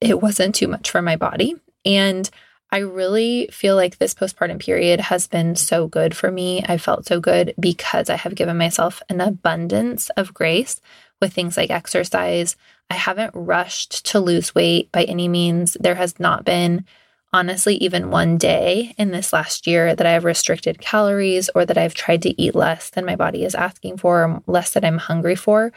it 0.00 0.22
wasn't 0.22 0.54
too 0.54 0.68
much 0.68 0.90
for 0.90 1.02
my 1.02 1.16
body. 1.16 1.56
And 1.84 2.30
I 2.74 2.78
really 2.78 3.48
feel 3.52 3.76
like 3.76 3.98
this 3.98 4.14
postpartum 4.14 4.58
period 4.58 4.98
has 4.98 5.28
been 5.28 5.54
so 5.54 5.86
good 5.86 6.16
for 6.16 6.32
me. 6.32 6.64
I 6.66 6.76
felt 6.76 7.06
so 7.06 7.20
good 7.20 7.54
because 7.60 8.10
I 8.10 8.16
have 8.16 8.34
given 8.34 8.58
myself 8.58 9.00
an 9.08 9.20
abundance 9.20 10.10
of 10.16 10.34
grace 10.34 10.80
with 11.22 11.32
things 11.32 11.56
like 11.56 11.70
exercise. 11.70 12.56
I 12.90 12.94
haven't 12.94 13.30
rushed 13.32 14.04
to 14.06 14.18
lose 14.18 14.56
weight 14.56 14.90
by 14.90 15.04
any 15.04 15.28
means. 15.28 15.76
There 15.78 15.94
has 15.94 16.18
not 16.18 16.44
been, 16.44 16.84
honestly, 17.32 17.76
even 17.76 18.10
one 18.10 18.38
day 18.38 18.92
in 18.98 19.12
this 19.12 19.32
last 19.32 19.68
year 19.68 19.94
that 19.94 20.06
I 20.06 20.10
have 20.10 20.24
restricted 20.24 20.80
calories 20.80 21.48
or 21.54 21.64
that 21.64 21.78
I've 21.78 21.94
tried 21.94 22.22
to 22.22 22.42
eat 22.42 22.56
less 22.56 22.90
than 22.90 23.04
my 23.04 23.14
body 23.14 23.44
is 23.44 23.54
asking 23.54 23.98
for, 23.98 24.24
or 24.24 24.42
less 24.48 24.70
than 24.70 24.84
I'm 24.84 24.98
hungry 24.98 25.36
for 25.36 25.72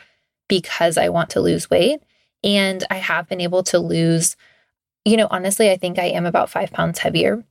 because 0.48 0.98
I 0.98 1.10
want 1.10 1.30
to 1.32 1.42
lose 1.42 1.70
weight. 1.70 2.02
And 2.44 2.84
I 2.90 2.96
have 2.96 3.30
been 3.30 3.42
able 3.42 3.62
to 3.66 3.78
lose 3.78 4.36
you 5.06 5.18
know, 5.18 5.28
honestly, 5.30 5.72
I 5.72 5.78
think 5.78 6.00
I 6.00 6.06
am 6.06 6.26
about 6.26 6.50
five 6.50 6.72
pounds 6.72 7.00
heavier 7.00 7.44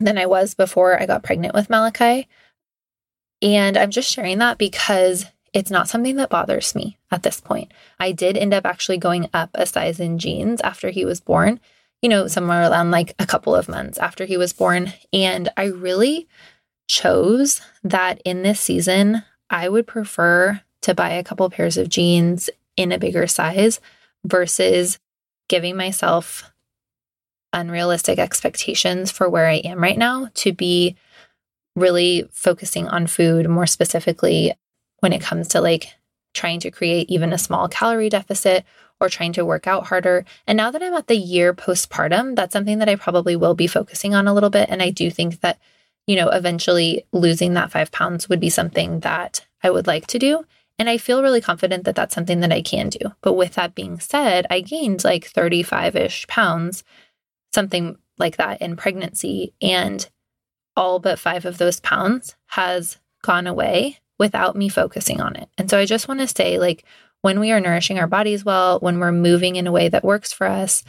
than 0.00 0.18
I 0.18 0.26
was 0.26 0.54
before 0.54 1.00
I 1.00 1.06
got 1.06 1.22
pregnant 1.22 1.54
with 1.54 1.70
Malachi. 1.70 2.28
And 3.42 3.76
I'm 3.76 3.90
just 3.90 4.12
sharing 4.12 4.38
that 4.38 4.58
because 4.58 5.26
it's 5.52 5.70
not 5.70 5.88
something 5.88 6.16
that 6.16 6.30
bothers 6.30 6.74
me 6.74 6.98
at 7.10 7.22
this 7.22 7.40
point. 7.40 7.72
I 7.98 8.12
did 8.12 8.36
end 8.36 8.52
up 8.52 8.66
actually 8.66 8.98
going 8.98 9.28
up 9.32 9.50
a 9.54 9.66
size 9.66 10.00
in 10.00 10.18
jeans 10.18 10.60
after 10.60 10.90
he 10.90 11.04
was 11.04 11.20
born, 11.20 11.60
you 12.02 12.08
know, 12.08 12.26
somewhere 12.26 12.70
around 12.70 12.90
like 12.90 13.14
a 13.18 13.26
couple 13.26 13.54
of 13.54 13.68
months 13.68 13.98
after 13.98 14.26
he 14.26 14.36
was 14.36 14.52
born. 14.52 14.92
And 15.12 15.48
I 15.56 15.64
really 15.66 16.28
chose 16.88 17.60
that 17.82 18.20
in 18.24 18.42
this 18.42 18.60
season, 18.60 19.22
I 19.48 19.68
would 19.68 19.86
prefer 19.86 20.60
to 20.82 20.94
buy 20.94 21.10
a 21.10 21.24
couple 21.24 21.48
pairs 21.50 21.76
of 21.76 21.88
jeans 21.88 22.50
in 22.76 22.92
a 22.92 22.98
bigger 22.98 23.26
size 23.26 23.80
versus 24.24 24.98
giving 25.48 25.76
myself 25.76 26.52
unrealistic 27.56 28.18
expectations 28.18 29.10
for 29.10 29.28
where 29.28 29.46
I 29.46 29.56
am 29.56 29.82
right 29.82 29.98
now 29.98 30.28
to 30.34 30.52
be 30.52 30.96
really 31.74 32.28
focusing 32.32 32.88
on 32.88 33.06
food 33.06 33.48
more 33.48 33.66
specifically 33.66 34.52
when 35.00 35.12
it 35.12 35.22
comes 35.22 35.48
to 35.48 35.60
like 35.60 35.88
trying 36.34 36.60
to 36.60 36.70
create 36.70 37.10
even 37.10 37.32
a 37.32 37.38
small 37.38 37.68
calorie 37.68 38.08
deficit 38.08 38.64
or 39.00 39.08
trying 39.08 39.32
to 39.34 39.44
work 39.44 39.66
out 39.66 39.86
harder. 39.86 40.24
And 40.46 40.56
now 40.56 40.70
that 40.70 40.82
I'm 40.82 40.94
at 40.94 41.06
the 41.06 41.16
year 41.16 41.52
postpartum, 41.52 42.34
that's 42.34 42.52
something 42.52 42.78
that 42.78 42.88
I 42.88 42.96
probably 42.96 43.36
will 43.36 43.54
be 43.54 43.66
focusing 43.66 44.14
on 44.14 44.26
a 44.26 44.34
little 44.34 44.50
bit. 44.50 44.68
And 44.70 44.82
I 44.82 44.90
do 44.90 45.10
think 45.10 45.40
that, 45.40 45.58
you 46.06 46.16
know, 46.16 46.28
eventually 46.28 47.04
losing 47.12 47.54
that 47.54 47.70
five 47.70 47.92
pounds 47.92 48.28
would 48.28 48.40
be 48.40 48.50
something 48.50 49.00
that 49.00 49.46
I 49.62 49.70
would 49.70 49.86
like 49.86 50.06
to 50.08 50.18
do. 50.18 50.44
And 50.78 50.90
I 50.90 50.98
feel 50.98 51.22
really 51.22 51.40
confident 51.40 51.84
that 51.84 51.94
that's 51.94 52.14
something 52.14 52.40
that 52.40 52.52
I 52.52 52.60
can 52.62 52.90
do. 52.90 52.98
But 53.22 53.32
with 53.32 53.54
that 53.54 53.74
being 53.74 53.98
said, 53.98 54.46
I 54.50 54.60
gained 54.60 55.04
like 55.04 55.26
35 55.26 55.96
ish 55.96 56.26
pounds 56.26 56.84
something 57.54 57.96
like 58.18 58.36
that 58.36 58.60
in 58.60 58.76
pregnancy. 58.76 59.54
And 59.60 60.08
all 60.76 60.98
but 60.98 61.18
five 61.18 61.44
of 61.44 61.58
those 61.58 61.80
pounds 61.80 62.36
has 62.46 62.98
gone 63.22 63.46
away 63.46 63.98
without 64.18 64.56
me 64.56 64.68
focusing 64.68 65.20
on 65.20 65.36
it. 65.36 65.48
And 65.58 65.68
so 65.68 65.78
I 65.78 65.84
just 65.84 66.08
want 66.08 66.20
to 66.20 66.26
say, 66.26 66.58
like, 66.58 66.84
when 67.22 67.40
we 67.40 67.50
are 67.50 67.60
nourishing 67.60 67.98
our 67.98 68.06
bodies 68.06 68.44
well, 68.44 68.78
when 68.80 68.98
we're 68.98 69.12
moving 69.12 69.56
in 69.56 69.66
a 69.66 69.72
way 69.72 69.88
that 69.88 70.04
works 70.04 70.32
for 70.32 70.46
us, 70.46 70.84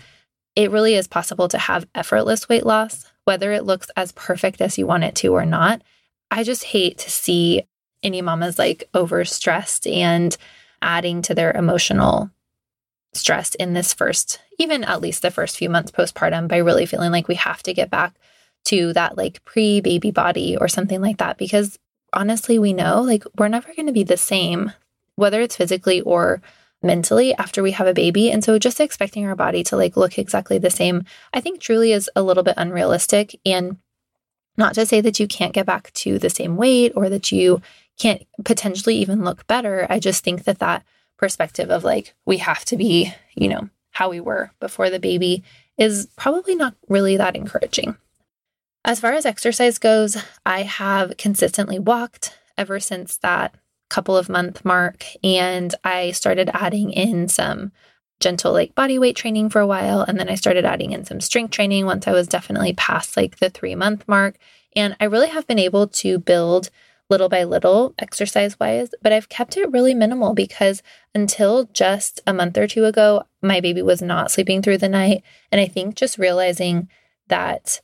it 0.56 0.72
really 0.72 0.96
is 0.96 1.08
possible 1.08 1.48
to 1.48 1.58
have 1.58 1.88
effortless 1.96 2.50
weight 2.50 2.66
loss, 2.66 3.06
whether 3.26 3.52
it 3.52 3.66
looks 3.66 3.90
as 3.96 4.12
perfect 4.12 4.62
as 4.62 4.78
you 4.78 4.88
want 4.88 5.04
it 5.04 5.16
to 5.16 5.34
or 5.34 5.46
not. 5.46 5.82
I 6.32 6.44
just 6.44 6.64
hate 6.64 6.98
to 7.00 7.10
see 7.10 7.64
any 8.04 8.22
mamas 8.22 8.60
like 8.60 8.90
overstressed 8.94 9.92
and 9.92 10.36
adding 10.82 11.22
to 11.24 11.34
their 11.34 11.52
emotional 11.52 12.30
stress 13.14 13.56
in 13.56 13.74
this 13.74 13.94
first, 13.94 14.40
even 14.58 14.84
at 14.84 15.02
least 15.02 15.22
the 15.22 15.32
first 15.32 15.58
few 15.58 15.70
months 15.70 15.92
postpartum, 15.92 16.48
by 16.48 16.58
really 16.58 16.86
feeling 16.86 17.12
like 17.12 17.28
we 17.28 17.36
have 17.36 17.64
to 17.64 17.74
get 17.74 17.90
back 17.90 18.14
to 18.66 18.94
that 18.94 19.18
like 19.18 19.44
pre 19.46 19.82
baby 19.82 20.12
body 20.12 20.58
or 20.58 20.68
something 20.68 21.02
like 21.02 21.18
that. 21.18 21.38
Because 21.38 21.80
honestly, 22.14 22.60
we 22.60 22.74
know 22.74 23.02
like 23.02 23.24
we're 23.38 23.48
never 23.48 23.74
going 23.74 23.88
to 23.88 23.94
be 23.94 24.04
the 24.04 24.18
same, 24.18 24.72
whether 25.16 25.42
it's 25.42 25.56
physically 25.56 26.02
or 26.02 26.42
mentally 26.84 27.34
after 27.36 27.64
we 27.64 27.72
have 27.72 27.88
a 27.88 27.94
baby. 27.94 28.32
And 28.32 28.44
so 28.44 28.60
just 28.60 28.80
expecting 28.80 29.26
our 29.26 29.36
body 29.36 29.64
to 29.66 29.78
like 29.78 29.98
look 29.98 30.18
exactly 30.18 30.58
the 30.58 30.70
same, 30.70 31.06
I 31.34 31.42
think 31.42 31.60
truly 31.60 31.92
is 31.92 32.10
a 32.16 32.22
little 32.22 32.44
bit 32.44 32.56
unrealistic. 32.58 33.40
And 33.46 33.78
not 34.58 34.74
to 34.76 34.86
say 34.86 35.02
that 35.02 35.20
you 35.20 35.28
can't 35.28 35.54
get 35.54 35.66
back 35.66 35.92
to 35.94 36.20
the 36.20 36.30
same 36.30 36.58
weight 36.58 36.94
or 36.96 37.10
that 37.10 37.32
you 37.32 37.62
can't 37.98 38.24
potentially 38.44 38.96
even 38.98 39.24
look 39.24 39.46
better. 39.48 39.88
I 39.90 40.00
just 40.00 40.24
think 40.24 40.44
that 40.44 40.60
that 40.60 40.84
perspective 41.18 41.70
of 41.70 41.84
like, 41.84 42.14
we 42.26 42.38
have 42.38 42.64
to 42.66 42.78
be, 42.78 43.14
you 43.36 43.50
know, 43.50 43.70
how 43.92 44.10
we 44.10 44.20
were 44.20 44.52
before 44.60 44.90
the 44.90 45.00
baby 45.00 45.44
is 45.78 46.08
probably 46.16 46.56
not 46.56 46.76
really 46.88 47.18
that 47.18 47.36
encouraging. 47.36 47.98
As 48.86 49.00
far 49.00 49.14
as 49.14 49.26
exercise 49.26 49.80
goes, 49.80 50.18
I 50.46 50.64
have 50.64 51.18
consistently 51.18 51.80
walked 51.80 52.38
ever 52.58 52.80
since 52.80 53.18
that 53.18 53.56
couple 53.90 54.18
of 54.18 54.30
month 54.30 54.66
mark, 54.66 55.06
and 55.24 55.74
I 55.84 56.12
started 56.12 56.50
adding 56.54 56.92
in 56.92 57.28
some 57.28 57.72
gentle 58.20 58.52
like 58.52 58.76
body 58.76 58.98
weight 58.98 59.16
training 59.16 59.50
for 59.50 59.62
a 59.62 59.68
while 59.68 60.02
and 60.02 60.20
then 60.20 60.28
I 60.28 60.36
started 60.36 60.66
adding 60.66 60.92
in 60.92 61.06
some 61.06 61.22
strength 61.22 61.52
training 61.52 61.86
once 61.86 62.08
I 62.08 62.14
was 62.14 62.28
definitely 62.28 62.74
past 62.74 63.16
like 63.16 63.38
the 63.38 63.50
3 63.50 63.76
month 63.76 64.08
mark 64.08 64.38
and 64.76 64.96
I 65.00 65.06
really 65.06 65.28
have 65.28 65.46
been 65.46 65.60
able 65.60 65.88
to 65.88 66.18
build 66.18 66.72
little 67.10 67.30
by 67.30 67.44
little 67.44 67.94
exercise 68.00 68.60
wise, 68.60 68.90
but 69.02 69.14
I've 69.14 69.30
kept 69.30 69.58
it 69.58 69.72
really 69.72 69.94
minimal 69.94 70.34
because 70.34 70.84
until 71.16 71.66
just 71.66 72.20
a 72.28 72.34
month 72.34 72.58
or 72.58 72.68
two 72.68 72.86
ago, 72.86 73.24
my 73.42 73.62
baby 73.62 73.82
was 73.82 74.02
not 74.02 74.32
sleeping 74.32 74.62
through 74.62 74.80
the 74.80 74.90
night. 74.90 75.24
And 75.52 75.62
I 75.62 75.68
think 75.68 75.96
just 75.96 76.18
realizing 76.18 76.90
that 77.28 77.82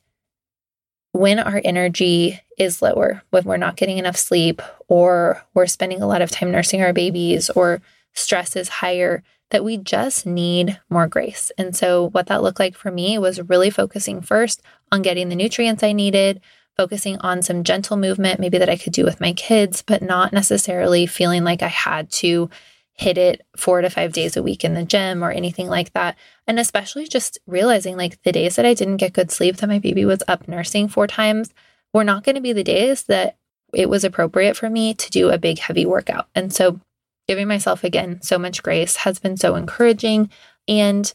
when 1.12 1.38
our 1.38 1.60
energy 1.64 2.40
is 2.58 2.82
lower, 2.82 3.22
when 3.30 3.44
we're 3.44 3.56
not 3.56 3.76
getting 3.76 3.98
enough 3.98 4.16
sleep, 4.16 4.60
or 4.88 5.42
we're 5.54 5.66
spending 5.66 6.02
a 6.02 6.06
lot 6.06 6.22
of 6.22 6.30
time 6.30 6.50
nursing 6.50 6.82
our 6.82 6.92
babies, 6.92 7.50
or 7.50 7.80
stress 8.12 8.56
is 8.56 8.68
higher, 8.68 9.22
that 9.50 9.64
we 9.64 9.76
just 9.76 10.26
need 10.26 10.80
more 10.90 11.06
grace. 11.06 11.52
And 11.56 11.76
so, 11.76 12.10
what 12.10 12.26
that 12.26 12.42
looked 12.42 12.58
like 12.58 12.76
for 12.76 12.90
me 12.90 13.18
was 13.18 13.40
really 13.42 13.70
focusing 13.70 14.20
first 14.20 14.60
on 14.90 15.02
getting 15.02 15.28
the 15.28 15.36
nutrients 15.36 15.82
I 15.84 15.92
needed, 15.92 16.40
focusing 16.76 17.18
on 17.18 17.42
some 17.42 17.64
gentle 17.64 17.96
movement, 17.96 18.40
maybe 18.40 18.58
that 18.58 18.68
I 18.68 18.76
could 18.76 18.92
do 18.92 19.04
with 19.04 19.20
my 19.20 19.32
kids, 19.32 19.82
but 19.82 20.02
not 20.02 20.32
necessarily 20.32 21.06
feeling 21.06 21.44
like 21.44 21.62
I 21.62 21.68
had 21.68 22.10
to 22.12 22.50
hit 22.94 23.18
it 23.18 23.44
four 23.56 23.80
to 23.80 23.90
five 23.90 24.12
days 24.12 24.36
a 24.36 24.42
week 24.42 24.64
in 24.64 24.74
the 24.74 24.84
gym 24.84 25.22
or 25.22 25.30
anything 25.30 25.68
like 25.68 25.92
that. 25.92 26.16
And 26.46 26.60
especially 26.60 27.06
just 27.06 27.38
realizing 27.46 27.96
like 27.96 28.22
the 28.22 28.32
days 28.32 28.56
that 28.56 28.66
I 28.66 28.74
didn't 28.74 28.98
get 28.98 29.12
good 29.12 29.30
sleep, 29.30 29.56
that 29.56 29.66
my 29.66 29.80
baby 29.80 30.04
was 30.04 30.22
up 30.28 30.46
nursing 30.46 30.88
four 30.88 31.06
times, 31.06 31.52
were 31.92 32.04
not 32.04 32.22
going 32.22 32.36
to 32.36 32.40
be 32.40 32.52
the 32.52 32.64
days 32.64 33.04
that 33.04 33.36
it 33.72 33.88
was 33.88 34.04
appropriate 34.04 34.56
for 34.56 34.70
me 34.70 34.94
to 34.94 35.10
do 35.10 35.30
a 35.30 35.38
big, 35.38 35.58
heavy 35.58 35.84
workout. 35.84 36.28
And 36.34 36.52
so 36.52 36.80
giving 37.26 37.48
myself 37.48 37.82
again 37.82 38.22
so 38.22 38.38
much 38.38 38.62
grace 38.62 38.96
has 38.96 39.18
been 39.18 39.36
so 39.36 39.56
encouraging. 39.56 40.30
And 40.68 41.12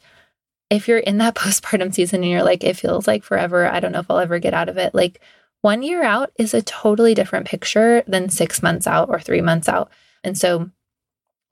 if 0.69 0.87
you're 0.87 0.99
in 0.99 1.17
that 1.19 1.35
postpartum 1.35 1.93
season 1.93 2.23
and 2.23 2.31
you're 2.31 2.43
like, 2.43 2.63
it 2.63 2.75
feels 2.75 3.07
like 3.07 3.23
forever, 3.23 3.67
I 3.67 3.79
don't 3.79 3.93
know 3.93 3.99
if 3.99 4.11
I'll 4.11 4.19
ever 4.19 4.39
get 4.39 4.53
out 4.53 4.69
of 4.69 4.77
it, 4.77 4.93
like, 4.93 5.21
one 5.61 5.83
year 5.83 6.03
out 6.03 6.31
is 6.37 6.53
a 6.53 6.61
totally 6.61 7.13
different 7.13 7.47
picture 7.47 8.03
than 8.07 8.29
six 8.29 8.63
months 8.63 8.87
out 8.87 9.09
or 9.09 9.19
three 9.19 9.41
months 9.41 9.67
out. 9.67 9.91
And 10.23 10.37
so 10.37 10.69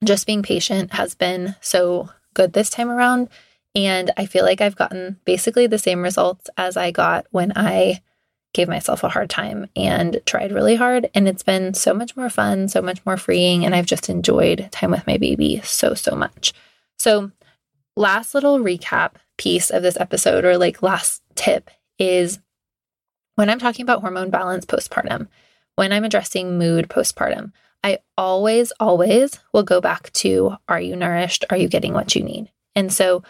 just 0.04 0.28
being 0.28 0.44
patient 0.44 0.94
has 0.94 1.16
been 1.16 1.56
so 1.62 2.10
good 2.34 2.54
this 2.54 2.70
time 2.70 2.90
around. 2.90 3.30
And 3.76 4.12
I 4.18 4.26
feel 4.26 4.44
like 4.44 4.62
I've 4.62 4.76
gotten 4.76 5.20
basically 5.26 5.68
the 5.68 5.78
same 5.78 6.02
results 6.02 6.50
as 6.58 6.78
I 6.78 6.92
got 6.92 7.26
when 7.32 7.54
I 7.56 8.02
gave 8.54 8.68
myself 8.68 9.04
a 9.04 9.10
hard 9.10 9.30
time 9.30 9.68
and 9.76 10.22
tried 10.26 10.52
really 10.52 10.76
hard. 10.76 11.10
And 11.14 11.28
it's 11.28 11.44
been 11.44 11.74
so 11.74 11.94
much 11.94 12.16
more 12.16 12.30
fun, 12.30 12.70
so 12.70 12.82
much 12.82 13.06
more 13.06 13.18
freeing. 13.18 13.66
And 13.66 13.76
I've 13.76 13.86
just 13.86 14.10
enjoyed 14.10 14.70
time 14.72 14.92
with 14.92 15.06
my 15.06 15.18
baby 15.18 15.62
so, 15.64 15.94
so 15.94 16.16
much. 16.16 16.54
So, 16.98 17.32
last 17.96 18.34
little 18.34 18.60
recap 18.60 19.14
piece 19.38 19.70
of 19.70 19.84
this 19.84 19.98
episode, 20.00 20.46
or 20.46 20.58
like 20.58 20.82
last 20.82 21.22
tip, 21.36 21.70
is 22.00 22.40
When 23.38 23.52
I'm 23.52 23.60
talking 23.60 23.84
about 23.84 24.02
hormone 24.02 24.32
balance 24.32 24.66
postpartum, 24.66 25.28
when 25.76 25.94
I'm 25.94 26.04
addressing 26.04 26.58
mood 26.58 26.90
postpartum, 26.90 27.52
I 27.84 28.00
always, 28.18 28.74
always 28.80 29.40
will 29.54 29.62
go 29.62 29.80
back 29.80 30.12
to 30.14 30.56
are 30.68 30.82
you 30.82 30.96
nourished? 30.96 31.46
Are 31.52 31.58
you 31.58 31.68
getting 31.68 31.94
what 31.94 32.16
you 32.16 32.24
need? 32.24 32.52
And 32.76 32.92
so 32.92 33.22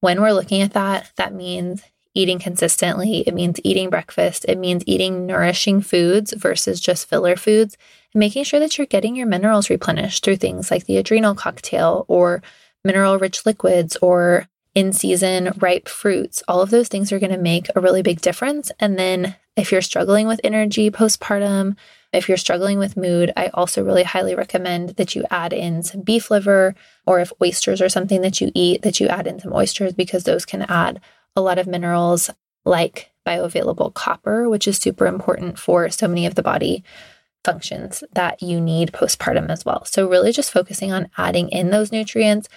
when 0.00 0.20
we're 0.20 0.32
looking 0.34 0.60
at 0.60 0.74
that, 0.74 1.10
that 1.16 1.32
means 1.32 1.82
eating 2.12 2.38
consistently. 2.38 3.24
It 3.26 3.32
means 3.32 3.58
eating 3.64 3.88
breakfast. 3.88 4.44
It 4.46 4.58
means 4.58 4.84
eating 4.86 5.24
nourishing 5.24 5.80
foods 5.80 6.34
versus 6.34 6.78
just 6.78 7.08
filler 7.08 7.34
foods 7.34 7.78
and 8.12 8.20
making 8.20 8.44
sure 8.44 8.60
that 8.60 8.76
you're 8.76 8.86
getting 8.86 9.16
your 9.16 9.26
minerals 9.26 9.70
replenished 9.70 10.26
through 10.26 10.36
things 10.36 10.70
like 10.70 10.84
the 10.84 10.98
adrenal 10.98 11.34
cocktail 11.34 12.04
or 12.06 12.42
mineral 12.84 13.18
rich 13.18 13.46
liquids 13.46 13.96
or 14.02 14.46
in 14.74 14.92
season 14.92 15.54
ripe 15.56 15.88
fruits. 15.88 16.42
All 16.48 16.60
of 16.60 16.68
those 16.68 16.88
things 16.88 17.12
are 17.12 17.18
going 17.18 17.32
to 17.32 17.38
make 17.38 17.68
a 17.74 17.80
really 17.80 18.02
big 18.02 18.20
difference. 18.20 18.70
And 18.78 18.98
then 18.98 19.36
if 19.56 19.70
you're 19.70 19.82
struggling 19.82 20.26
with 20.26 20.40
energy 20.42 20.90
postpartum, 20.90 21.76
if 22.12 22.28
you're 22.28 22.38
struggling 22.38 22.78
with 22.78 22.96
mood, 22.96 23.32
I 23.36 23.48
also 23.54 23.84
really 23.84 24.02
highly 24.02 24.34
recommend 24.34 24.90
that 24.90 25.14
you 25.14 25.24
add 25.30 25.52
in 25.52 25.82
some 25.82 26.00
beef 26.00 26.30
liver, 26.30 26.74
or 27.06 27.20
if 27.20 27.32
oysters 27.42 27.80
are 27.80 27.88
something 27.88 28.20
that 28.22 28.40
you 28.40 28.50
eat, 28.54 28.82
that 28.82 29.00
you 29.00 29.08
add 29.08 29.26
in 29.26 29.40
some 29.40 29.52
oysters 29.52 29.92
because 29.92 30.24
those 30.24 30.44
can 30.44 30.62
add 30.62 31.00
a 31.36 31.40
lot 31.40 31.58
of 31.58 31.66
minerals 31.66 32.30
like 32.64 33.10
bioavailable 33.26 33.94
copper, 33.94 34.48
which 34.48 34.68
is 34.68 34.76
super 34.78 35.06
important 35.06 35.58
for 35.58 35.88
so 35.90 36.06
many 36.06 36.26
of 36.26 36.34
the 36.34 36.42
body 36.42 36.84
functions 37.44 38.02
that 38.12 38.42
you 38.42 38.60
need 38.60 38.92
postpartum 38.92 39.50
as 39.50 39.64
well. 39.64 39.84
So, 39.84 40.08
really 40.08 40.32
just 40.32 40.52
focusing 40.52 40.92
on 40.92 41.10
adding 41.16 41.48
in 41.50 41.70
those 41.70 41.92
nutrients 41.92 42.48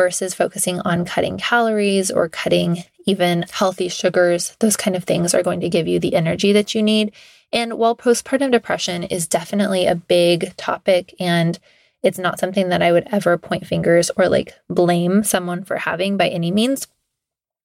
versus 0.00 0.32
focusing 0.32 0.80
on 0.80 1.04
cutting 1.04 1.36
calories 1.36 2.10
or 2.10 2.26
cutting 2.26 2.82
even 3.04 3.44
healthy 3.50 3.86
sugars. 3.86 4.56
Those 4.58 4.74
kind 4.74 4.96
of 4.96 5.04
things 5.04 5.34
are 5.34 5.42
going 5.42 5.60
to 5.60 5.68
give 5.68 5.86
you 5.86 6.00
the 6.00 6.14
energy 6.14 6.54
that 6.54 6.74
you 6.74 6.82
need. 6.82 7.12
And 7.52 7.74
while 7.74 7.94
postpartum 7.94 8.50
depression 8.50 9.02
is 9.02 9.26
definitely 9.26 9.86
a 9.86 9.94
big 9.94 10.56
topic 10.56 11.14
and 11.20 11.58
it's 12.02 12.18
not 12.18 12.38
something 12.38 12.70
that 12.70 12.80
I 12.80 12.92
would 12.92 13.08
ever 13.12 13.36
point 13.36 13.66
fingers 13.66 14.10
or 14.16 14.30
like 14.30 14.54
blame 14.70 15.22
someone 15.22 15.64
for 15.64 15.76
having 15.76 16.16
by 16.16 16.28
any 16.30 16.50
means, 16.50 16.86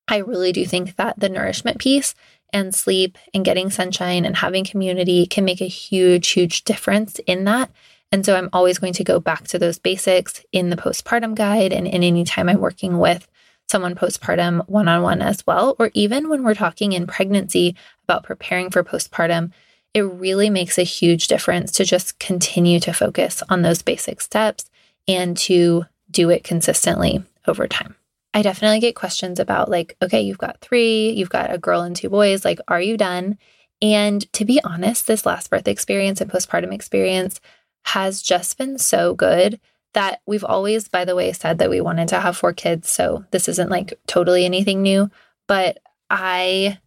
I 0.10 0.18
really 0.18 0.52
do 0.52 0.66
think 0.66 0.98
that 0.98 1.18
the 1.18 1.30
nourishment 1.30 1.80
piece 1.80 2.16
and 2.52 2.76
sleep 2.76 3.18
and 3.34 3.46
getting 3.46 3.70
sunshine 3.70 4.26
and 4.26 4.36
having 4.36 4.66
community 4.66 5.26
can 5.26 5.46
make 5.46 5.62
a 5.62 5.70
huge, 5.70 6.28
huge 6.28 6.66
difference 6.66 7.18
in 7.28 7.46
that. 7.46 7.72
And 8.12 8.26
so 8.26 8.36
I'm 8.36 8.50
always 8.54 8.78
going 8.78 8.94
to 8.94 9.04
go 9.04 9.20
back 9.20 9.48
to 9.50 9.60
those 9.60 9.80
basics 9.80 10.44
in 10.52 10.70
the 10.70 10.78
postpartum 10.78 11.36
guide 11.36 11.74
and 11.74 11.88
in 11.88 12.04
any 12.04 12.24
time 12.24 12.50
I'm 12.50 12.60
working 12.60 12.98
with 12.98 13.28
someone 13.68 13.96
postpartum 13.96 14.68
one 14.70 14.88
on 14.88 15.02
one 15.02 15.22
as 15.22 15.46
well, 15.48 15.76
or 15.80 15.90
even 15.94 16.30
when 16.30 16.44
we're 16.44 16.54
talking 16.54 16.94
in 16.94 17.08
pregnancy 17.08 17.76
about 18.04 18.24
preparing 18.24 18.70
for 18.70 18.84
postpartum, 18.84 19.52
it 19.94 20.02
really 20.02 20.50
makes 20.50 20.78
a 20.78 20.84
huge 20.84 21.28
difference 21.28 21.72
to 21.72 21.86
just 21.86 22.20
continue 22.20 22.80
to 22.80 22.94
focus 22.94 23.42
on 23.50 23.62
those 23.62 23.82
basic 23.82 24.22
steps 24.22 24.70
and 25.08 25.36
to 25.38 25.86
do 26.12 26.30
it 26.30 26.44
consistently 26.44 27.24
over 27.48 27.68
time. 27.68 27.96
I 28.34 28.42
definitely 28.42 28.82
get 28.82 28.96
questions 28.96 29.40
about, 29.40 29.70
like, 29.70 29.96
okay, 30.02 30.22
you've 30.22 30.38
got 30.38 30.60
three, 30.60 31.12
you've 31.12 31.30
got 31.30 31.54
a 31.54 31.58
girl 31.58 31.82
and 31.82 31.96
two 31.96 32.10
boys, 32.10 32.44
like, 32.44 32.60
are 32.68 32.82
you 32.82 32.98
done? 32.98 33.38
And 33.82 34.32
to 34.34 34.46
be 34.46 34.62
honest, 34.64 35.08
this 35.08 35.26
last 35.26 35.50
birth 35.50 35.68
experience 35.68 36.20
and 36.20 36.30
postpartum 36.30 36.74
experience 36.74 37.40
has 37.86 38.22
just 38.22 38.58
been 38.58 38.78
so 38.78 39.14
good 39.14 39.60
that 39.94 40.22
we've 40.26 40.44
always, 40.44 40.88
by 40.88 41.06
the 41.06 41.16
way, 41.16 41.32
said 41.32 41.58
that 41.60 41.70
we 41.70 41.80
wanted 41.82 42.08
to 42.10 42.20
have 42.20 42.36
four 42.36 42.52
kids. 42.52 42.90
So 42.90 43.26
this 43.32 43.48
isn't 43.48 43.70
like 43.70 43.98
totally 44.08 44.46
anything 44.46 44.82
new, 44.82 45.10
but 45.48 45.78
I 46.10 46.80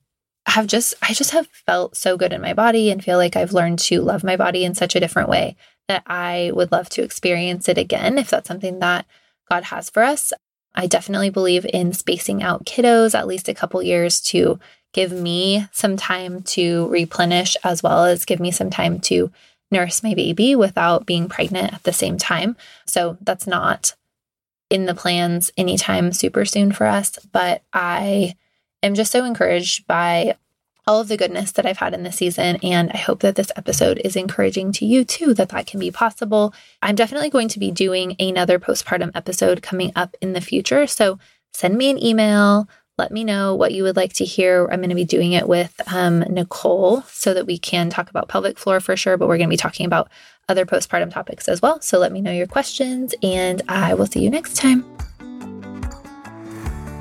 have 0.47 0.67
just, 0.67 0.95
I 1.03 1.15
just 1.15 1.31
have 1.31 1.47
felt 1.47 1.97
so 1.97 2.17
good 2.17 2.33
in 2.33 2.41
my 2.41 2.53
body 2.53 2.91
and 2.91 3.03
feel 3.03 3.17
like 3.17 3.37
I've 3.37 3.53
learned 3.53 3.79
to 3.81 4.01
love 4.03 4.25
my 4.25 4.37
body 4.37 4.65
in 4.65 4.75
such 4.75 4.95
a 4.95 5.01
different 5.01 5.29
way 5.29 5.57
that 5.89 6.03
I 6.07 6.53
would 6.55 6.71
love 6.71 6.89
to 6.91 7.03
experience 7.03 7.69
it 7.69 7.79
again 7.79 8.19
if 8.19 8.31
that's 8.31 8.49
something 8.49 8.79
that 8.81 9.07
God 9.51 9.65
has 9.65 9.89
for 9.89 10.03
us. 10.03 10.33
I 10.75 10.87
definitely 10.87 11.31
believe 11.31 11.67
in 11.73 11.93
spacing 11.93 12.43
out 12.43 12.67
kiddos 12.67 13.15
at 13.15 13.27
least 13.27 13.49
a 13.49 13.55
couple 13.55 13.83
years 13.83 14.21
to 14.23 14.59
give 14.93 15.13
me 15.13 15.67
some 15.73 15.97
time 15.97 16.43
to 16.43 16.89
replenish 16.89 17.57
as 17.65 17.83
well 17.83 18.05
as 18.05 18.25
give 18.25 18.41
me 18.41 18.51
some 18.51 18.71
time 18.71 19.01
to 19.01 19.31
nurse 19.71 20.03
my 20.03 20.15
baby 20.15 20.57
without 20.57 21.07
being 21.07 21.29
pregnant 21.29 21.73
at 21.73 21.83
the 21.83 21.93
same 21.93 22.19
time. 22.19 22.57
So 22.87 23.19
that's 23.21 23.47
not 23.47 23.95
in 24.71 24.87
the 24.87 24.95
plans 24.95 25.51
anytime 25.57 26.13
super 26.13 26.45
soon 26.45 26.73
for 26.73 26.87
us, 26.87 27.19
but 27.33 27.63
I 27.73 28.35
am 28.83 28.95
just 28.95 29.13
so 29.13 29.25
encouraged 29.25 29.87
by 29.87 30.37
all 30.87 31.01
of 31.01 31.09
the 31.09 31.19
goodness 31.19 31.53
that 31.53 31.67
I've 31.67 31.79
had 31.79 31.93
in 31.93 32.03
this 32.03 32.17
season. 32.17 32.57
And 32.63 32.91
I 32.93 32.97
hope 32.97 33.21
that 33.21 33.37
this 33.37 33.53
episode 33.57 34.01
is 34.05 34.17
encouraging 34.17 34.73
to 34.73 34.87
you 34.87 35.05
too, 35.05 35.35
that 35.35 35.51
that 35.51 35.67
can 35.67 35.79
be 35.79 35.91
possible. 35.91 36.55
I'm 36.81 36.95
definitely 36.95 37.29
going 37.29 37.49
to 37.49 37.59
be 37.59 37.71
doing 37.71 38.17
another 38.19 38.59
postpartum 38.59 39.11
episode 39.15 39.63
coming 39.63 39.93
up 39.95 40.17
in 40.23 40.33
the 40.33 40.41
future. 40.41 40.87
So 40.87 41.19
send 41.53 41.77
me 41.77 41.91
an 41.91 42.03
email, 42.03 42.69
let 42.99 43.13
me 43.13 43.23
know 43.23 43.55
what 43.55 43.73
you 43.73 43.85
would 43.85 43.97
like 43.97 44.13
to 44.15 44.25
hear. 44.25 44.69
I'm 44.71 44.81
going 44.81 44.89
to 44.91 44.97
be 44.97 45.05
doing 45.05 45.33
it 45.33 45.49
with 45.49 45.81
um, 45.95 46.21
Nicole 46.29 47.03
so 47.03 47.33
that 47.33 47.47
we 47.47 47.57
can 47.57 47.89
talk 47.91 48.11
about 48.11 48.29
pelvic 48.29 48.59
floor 48.59 48.81
for 48.81 48.97
sure, 48.97 49.17
but 49.17 49.29
we're 49.29 49.39
going 49.39 49.49
to 49.49 49.53
be 49.53 49.57
talking 49.57 49.87
about 49.87 50.11
other 50.49 50.67
postpartum 50.67 51.13
topics 51.13 51.49
as 51.49 51.63
well. 51.63 51.81
So 51.81 51.99
let 51.99 52.11
me 52.11 52.21
know 52.21 52.33
your 52.33 52.49
questions, 52.49 53.15
and 53.23 53.63
I 53.69 53.95
will 53.95 54.07
see 54.07 54.21
you 54.21 54.31
next 54.31 54.57
time. 54.57 54.85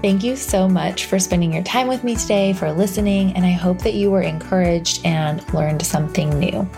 Thank 0.03 0.23
you 0.23 0.35
so 0.35 0.69
much 0.69 1.05
for 1.05 1.17
spending 1.17 1.51
your 1.51 1.63
time 1.63 1.87
with 1.87 2.03
me 2.03 2.15
today, 2.15 2.53
for 2.53 2.71
listening, 2.71 3.33
and 3.35 3.43
I 3.43 3.51
hope 3.51 3.79
that 3.79 3.95
you 3.95 4.11
were 4.11 4.21
encouraged 4.21 5.03
and 5.03 5.41
learned 5.53 5.83
something 5.83 6.29
new. 6.37 6.69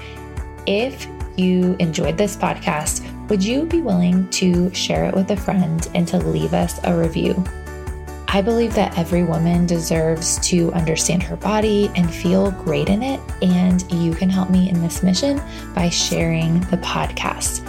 If 0.66 1.06
you 1.36 1.76
enjoyed 1.80 2.18
this 2.18 2.38
podcast, 2.38 3.06
would 3.30 3.44
you 3.44 3.66
be 3.66 3.82
willing 3.82 4.30
to 4.30 4.74
share 4.74 5.04
it 5.06 5.14
with 5.14 5.30
a 5.32 5.38
friend 5.38 5.86
and 5.94 6.08
to 6.08 6.18
leave 6.18 6.54
us 6.54 6.80
a 6.86 6.96
review? 6.96 7.44
I 8.32 8.44
believe 8.44 8.76
that 8.76 8.96
every 8.96 9.24
woman 9.24 9.66
deserves 9.66 10.38
to 10.50 10.72
understand 10.74 11.24
her 11.24 11.36
body 11.36 11.92
and 11.96 12.14
feel 12.14 12.52
great 12.52 12.88
in 12.88 13.02
it. 13.02 13.20
And 13.42 13.92
you 13.92 14.14
can 14.14 14.30
help 14.30 14.52
me 14.52 14.70
in 14.70 14.84
this 14.84 15.02
mission 15.02 15.42
by 15.74 15.90
sharing 15.90 16.60
the 16.60 16.78
podcast. 16.78 17.66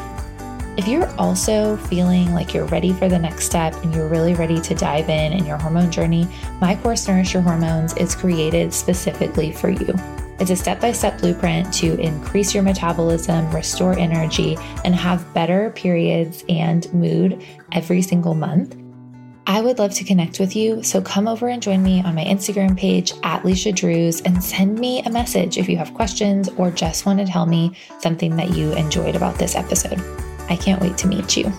If 0.78 0.86
you're 0.86 1.08
also 1.18 1.78
feeling 1.78 2.34
like 2.34 2.52
you're 2.52 2.66
ready 2.66 2.92
for 2.92 3.08
the 3.08 3.18
next 3.18 3.46
step 3.46 3.74
and 3.82 3.94
you're 3.94 4.06
really 4.06 4.34
ready 4.34 4.60
to 4.60 4.74
dive 4.74 5.08
in 5.08 5.32
in 5.32 5.46
your 5.46 5.56
hormone 5.56 5.90
journey, 5.90 6.28
my 6.60 6.76
course 6.76 7.08
Nourish 7.08 7.32
Your 7.32 7.42
Hormones 7.42 7.96
is 7.96 8.14
created 8.14 8.74
specifically 8.74 9.52
for 9.52 9.70
you. 9.70 9.94
It's 10.38 10.50
a 10.50 10.56
step 10.56 10.78
by 10.78 10.92
step 10.92 11.20
blueprint 11.20 11.72
to 11.74 11.98
increase 11.98 12.52
your 12.52 12.62
metabolism, 12.62 13.50
restore 13.50 13.98
energy, 13.98 14.58
and 14.84 14.94
have 14.94 15.32
better 15.32 15.70
periods 15.70 16.44
and 16.50 16.92
mood 16.92 17.42
every 17.72 18.02
single 18.02 18.34
month. 18.34 18.76
I 19.50 19.60
would 19.60 19.80
love 19.80 19.92
to 19.94 20.04
connect 20.04 20.38
with 20.38 20.54
you, 20.54 20.80
so 20.84 21.02
come 21.02 21.26
over 21.26 21.48
and 21.48 21.60
join 21.60 21.82
me 21.82 22.04
on 22.04 22.14
my 22.14 22.22
Instagram 22.22 22.78
page 22.78 23.12
at 23.24 23.42
Leisha 23.42 23.74
Drews 23.74 24.20
and 24.20 24.42
send 24.42 24.78
me 24.78 25.02
a 25.02 25.10
message 25.10 25.58
if 25.58 25.68
you 25.68 25.76
have 25.76 25.92
questions 25.92 26.48
or 26.50 26.70
just 26.70 27.04
want 27.04 27.18
to 27.18 27.26
tell 27.26 27.46
me 27.46 27.72
something 27.98 28.36
that 28.36 28.50
you 28.50 28.72
enjoyed 28.74 29.16
about 29.16 29.38
this 29.38 29.56
episode. 29.56 30.00
I 30.48 30.54
can't 30.54 30.80
wait 30.80 30.96
to 30.98 31.08
meet 31.08 31.36
you. 31.36 31.52